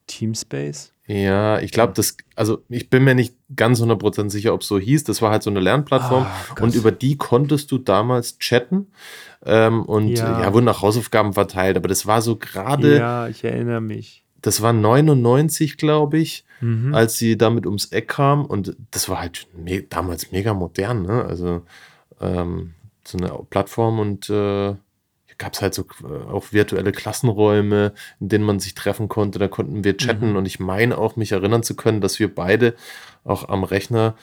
[0.07, 0.93] Teamspace?
[1.07, 4.77] Ja, ich glaube, das, also ich bin mir nicht ganz 100% sicher, ob es so
[4.77, 5.05] hieß.
[5.05, 8.87] Das war halt so eine Lernplattform Ah, und über die konntest du damals chatten
[9.45, 10.41] ähm, und Ja.
[10.41, 10.53] ja.
[10.53, 11.77] wurden auch Hausaufgaben verteilt.
[11.77, 14.25] Aber das war so gerade, Ja, ich erinnere mich.
[14.41, 16.93] Das war 99, glaube ich, Mhm.
[16.95, 21.23] als sie damit ums Eck kam und das war halt me damals mega modern, ne?
[21.23, 21.61] Also
[22.19, 22.73] ähm,
[23.05, 24.73] so eine Plattform und äh,
[25.37, 29.37] gab es halt so äh, auch virtuelle Klassenräume, in denen man sich treffen konnte.
[29.37, 30.35] Da konnten wir chatten Mhm.
[30.37, 32.73] und ich meine auch, mich erinnern zu können, dass wir beide
[33.23, 34.15] auch am Rechner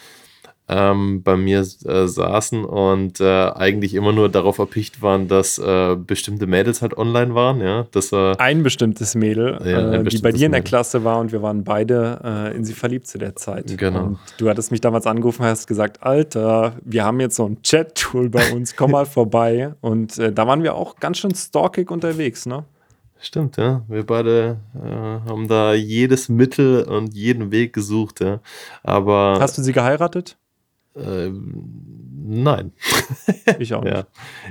[0.66, 5.94] ähm, bei mir äh, saßen und äh, eigentlich immer nur darauf erpicht waren, dass äh,
[5.94, 7.86] bestimmte Mädels halt online waren, ja.
[7.92, 10.62] Das war ein bestimmtes Mädel, Ja, ein äh, die bei bestimmtes dir in der.
[10.62, 13.76] Klasse war und wir waren beide äh, in sie verliebt zu der Zeit.
[13.76, 14.04] Genau.
[14.04, 17.60] Und du hattest mich damals angerufen und hast gesagt, Alter, wir haben jetzt so ein
[17.62, 19.74] Chat-Tool bei uns, komm mal vorbei.
[19.82, 22.64] Und äh, da waren wir auch ganz schön stalkig unterwegs, ne?
[23.20, 23.82] Stimmt, ja.
[23.88, 28.40] Wir beide äh, haben da jedes Mittel und jeden Weg gesucht, ja.
[28.82, 30.36] Aber Hast du sie geheiratet?
[30.96, 31.64] Ähm,
[32.26, 32.72] nein.
[33.58, 33.96] Ich auch Ja.
[33.98, 34.06] nicht.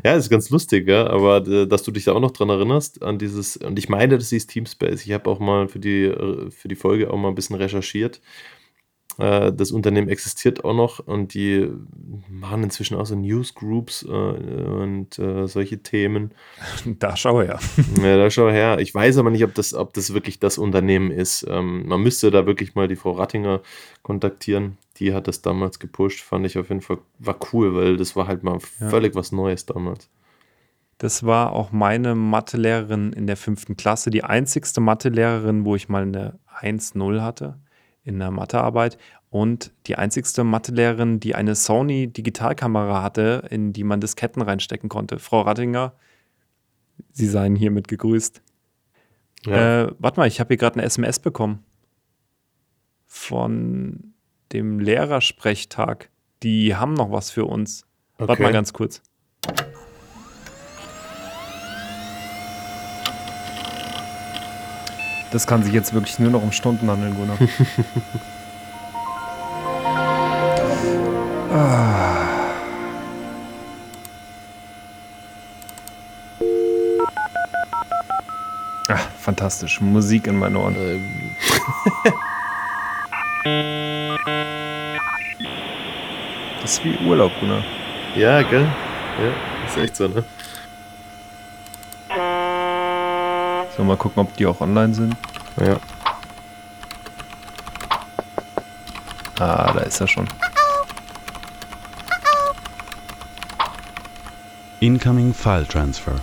[0.06, 1.08] ja, ist ganz lustig, ja.
[1.08, 4.18] Aber äh, dass du dich da auch noch dran erinnerst, an dieses, und ich meine,
[4.18, 5.06] das hieß Teamspace.
[5.06, 8.22] Ich habe auch mal für die, äh, für die Folge auch mal ein bisschen recherchiert.
[9.20, 11.70] Äh, das Unternehmen existiert auch noch und die
[12.30, 15.08] machen inzwischen auch so Newsgroups und
[15.46, 16.32] solche Themen.
[17.00, 17.60] Da schau her.
[18.02, 18.78] Ja, da schau her.
[18.80, 21.46] Ich weiß aber nicht, ob das, ob das wirklich das Unternehmen ist.
[21.50, 23.62] Ähm, man müsste da wirklich mal die Frau Rattinger
[24.04, 24.78] kontaktieren.
[24.98, 26.22] Die hat das damals gepusht.
[26.22, 28.89] Fand ich auf jeden Fall, war cool, weil das war halt mal Ja.
[28.89, 30.10] völlig was Neues damals.
[31.00, 36.04] Das war auch meine Mathelehrerin in der fünften Klasse, die einzigste Mathelehrerin, wo ich mal
[36.04, 37.60] eine 1-0 hatte
[38.04, 38.98] in der Mathearbeit
[39.30, 45.18] und die einzigste Mathelehrerin, die eine Sony Digitalkamera hatte, in die man Disketten reinstecken konnte.
[45.20, 45.94] Frau Rattinger,
[47.12, 48.41] Sie seien hiermit gegrüßt.
[49.48, 49.86] Ja.
[49.86, 51.64] Äh, warte mal, ich habe hier gerade eine SMS bekommen
[53.08, 54.12] von
[54.54, 56.10] dem Lehrersprechtag.
[56.43, 57.86] Die haben noch was für uns.
[58.18, 58.43] Warte Okay.
[58.43, 59.01] mal ganz kurz.
[65.32, 67.38] Das kann sich jetzt wirklich nur noch um Stunden handeln, Gunnar.
[71.51, 72.20] ah.
[78.89, 79.80] Ah, fantastisch.
[79.82, 80.76] Musik in meinen Ohren.
[80.76, 81.01] Ähm,
[86.62, 87.64] Das ist wie Urlaub, Gunnar.
[88.16, 88.66] ja, gell?
[89.20, 90.24] Ja, ist echt so, ne?
[93.76, 95.16] So, mal gucken, ob die auch online sind.
[95.60, 95.78] Ja.
[99.39, 100.28] Ah, da ist er schon.
[104.80, 106.16] Incoming File Transfer.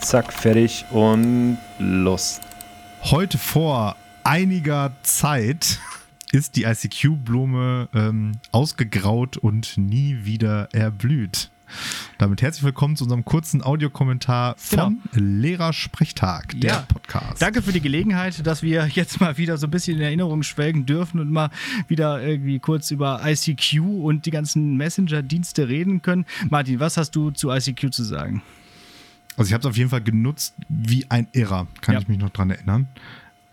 [0.00, 2.40] Zack, fertig und los.
[3.04, 3.96] Heute vor
[4.28, 5.80] einiger Zeit
[6.32, 11.50] ist die ICQ-Blume ähm, ausgegraut und nie wieder erblüht.
[12.18, 16.78] Damit herzlich willkommen zu unserem kurzen Audiokommentar von Lehrersprechtag, der Ja.
[16.88, 17.40] Podcast.
[17.40, 20.84] Danke für die Gelegenheit, dass wir jetzt mal wieder so ein bisschen in Erinnerung schwelgen
[20.84, 21.48] dürfen und mal
[21.88, 26.26] wieder irgendwie kurz über ICQ und die ganzen Messenger-Dienste reden können.
[26.50, 28.42] Martin, was hast du zu ICQ zu sagen?
[29.38, 32.00] Also ich habe es auf jeden Fall genutzt wie ein Irrer, kann Ja.
[32.02, 32.88] ich mich noch dran erinnern.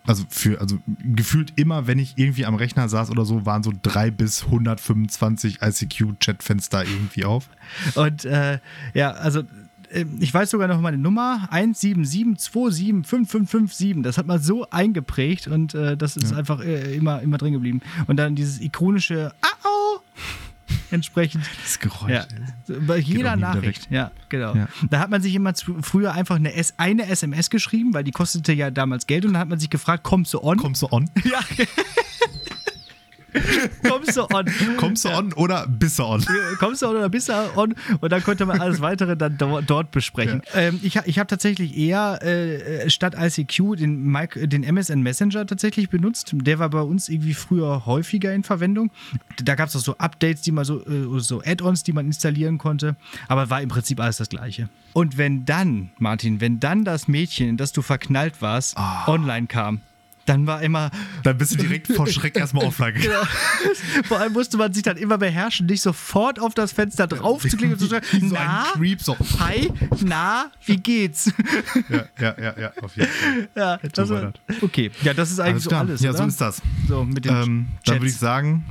[0.08, 3.72] Also für, also gefühlt immer, wenn ich irgendwie am Rechner saß oder so, waren so
[3.82, 7.50] drei bis 125 ICQ-Chatfenster irgendwie auf.
[7.96, 8.60] Und äh,
[8.94, 9.44] ja, also
[9.90, 14.04] äh, ich weiß sogar noch meine Nummer 177275557.
[14.04, 17.80] Das hat man so eingeprägt und äh, das ist einfach äh, immer, immer drin geblieben.
[18.08, 19.75] Und dann dieses ikonische Au!
[20.92, 21.46] Entsprechend.
[21.64, 22.12] Das Geräusch.
[22.12, 22.26] Ja,
[22.68, 23.88] bei jeder Nachricht.
[23.90, 24.56] Ja, genau.
[24.56, 24.68] Ja.
[24.90, 28.12] Da hat man sich immer zu, früher einfach eine, S, eine SMS geschrieben, weil die
[28.12, 30.58] kostete ja damals Geld und dann hat man sich gefragt, kommst du on?
[30.58, 31.10] Kommst du on?
[31.26, 31.40] Ja.
[33.88, 34.46] kommst du on?
[34.78, 36.24] Kommst du on oder bist du on?
[36.60, 37.76] kommst du on oder bist du on?
[38.00, 40.42] Und dann konnte man alles weitere dann do dort besprechen.
[40.54, 45.90] Ähm, ich ich habe tatsächlich eher äh, statt ICQ den, Mic- den MSN Messenger tatsächlich
[45.90, 46.32] benutzt.
[46.34, 48.92] Der war bei uns irgendwie früher häufiger in Verwendung.
[49.44, 52.58] Da gab es auch so Updates, die man so, äh, so Add-ons, die man installieren
[52.58, 52.96] konnte.
[53.28, 54.70] Aber war im Prinzip alles das Gleiche.
[54.94, 58.78] Und wenn dann, Martin, wenn dann das Mädchen, in das du verknallt warst,
[59.08, 59.82] online kam,
[60.26, 60.90] dann war immer,
[61.24, 63.28] Dann bist du direkt vor Schreck erstmal offline gegangen.
[63.64, 64.04] Genau.
[64.08, 67.56] Vor allem musste man sich dann immer beherrschen, nicht sofort auf das Fenster drauf zu
[67.58, 69.16] klicken und zu Wie so na, Creep, so.
[69.40, 69.72] hi,
[70.04, 71.32] na, wie geht's?
[71.90, 73.50] Ja, ja, ja, ja, auf jeden Fall.
[73.56, 75.82] Ja, das war war, okay, ja, das ist eigentlich so klar.
[75.82, 76.20] alles, Ja, oder?
[76.20, 76.62] so ist das.
[76.88, 78.66] So, mit den Ähm, dann würde ich sagen,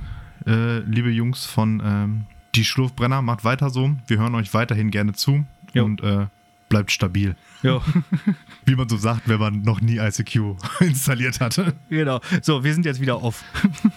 [0.47, 3.95] äh, liebe Jungs von ähm, Die Schlurfbrenner, macht weiter so.
[4.07, 5.85] Wir hören euch weiterhin gerne zu Jo.
[5.85, 6.27] und äh,
[6.75, 7.37] bleibt stabil.
[7.63, 7.81] Jo,
[8.67, 11.73] Wie man so sagt, wenn man noch nie ICQ installiert hatte.
[11.89, 12.21] genau.
[12.43, 13.45] So, wir sind jetzt wieder off.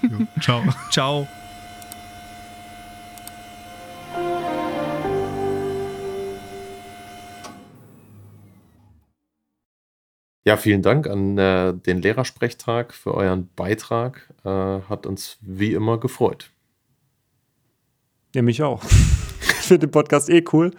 [0.04, 0.64] Jo, ciao.
[0.92, 1.28] Ciao.
[10.46, 14.32] Ja, vielen Dank an äh, den Lehrersprechtag für euren Beitrag.
[14.46, 14.50] Äh,
[14.88, 16.52] hat uns wie immer gefreut.
[18.36, 18.84] Ja, mich auch.
[18.84, 20.72] ich finde den Podcast eh cool.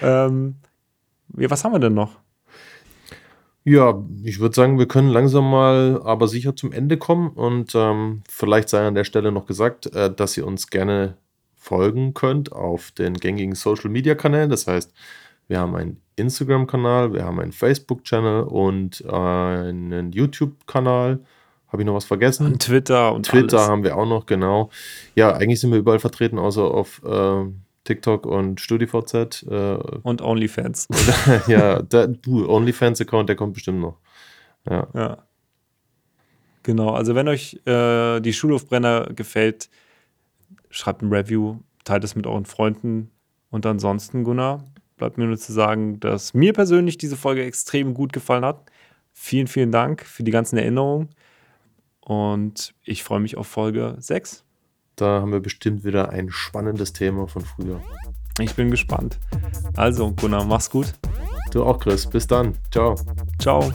[0.00, 0.56] Ähm,
[1.32, 2.18] was haben wir denn noch?
[3.64, 8.22] Ja, ich würde sagen, wir können langsam mal aber sicher zum Ende kommen und ähm,
[8.28, 11.16] vielleicht sei an der Stelle noch gesagt, äh, dass ihr uns gerne
[11.54, 14.50] folgen könnt auf den gängigen Social Media Kanälen.
[14.50, 14.92] Das heißt,
[15.46, 21.20] wir haben einen Instagram-Kanal, wir haben einen Facebook-Channel und einen YouTube-Kanal.
[21.68, 22.46] Habe ich noch was vergessen?
[22.46, 23.70] Und Twitter und Twitter alles.
[23.70, 24.70] haben wir auch noch, genau.
[25.14, 27.44] Ja, eigentlich sind wir überall vertreten, außer auf äh,
[27.84, 29.44] TikTok und StudiVZ.
[29.48, 30.88] Äh, Und OnlyFans.
[31.46, 33.98] ja, der, du, OnlyFans-Account, der kommt bestimmt noch.
[34.68, 34.88] Ja.
[34.94, 35.26] Ja.
[36.62, 39.68] Genau, also wenn euch äh, die Schulhofbrenner gefällt,
[40.70, 43.10] schreibt ein Review, teilt es mit euren Freunden.
[43.50, 44.64] Und ansonsten, Gunnar,
[44.96, 48.70] bleibt mir nur zu sagen, dass mir persönlich diese Folge extrem gut gefallen hat.
[49.12, 51.08] Vielen, vielen Dank für die ganzen Erinnerungen.
[52.00, 54.44] Und ich freue mich auf Folge 6.
[54.96, 57.80] Da haben wir bestimmt wieder ein spannendes Thema von früher.
[58.38, 59.18] Ich bin gespannt.
[59.76, 60.92] Also, Gunnar, mach's gut.
[61.50, 62.06] Du auch, Chris.
[62.06, 62.54] Bis dann.
[62.70, 62.96] Ciao.
[63.38, 63.72] Ciao.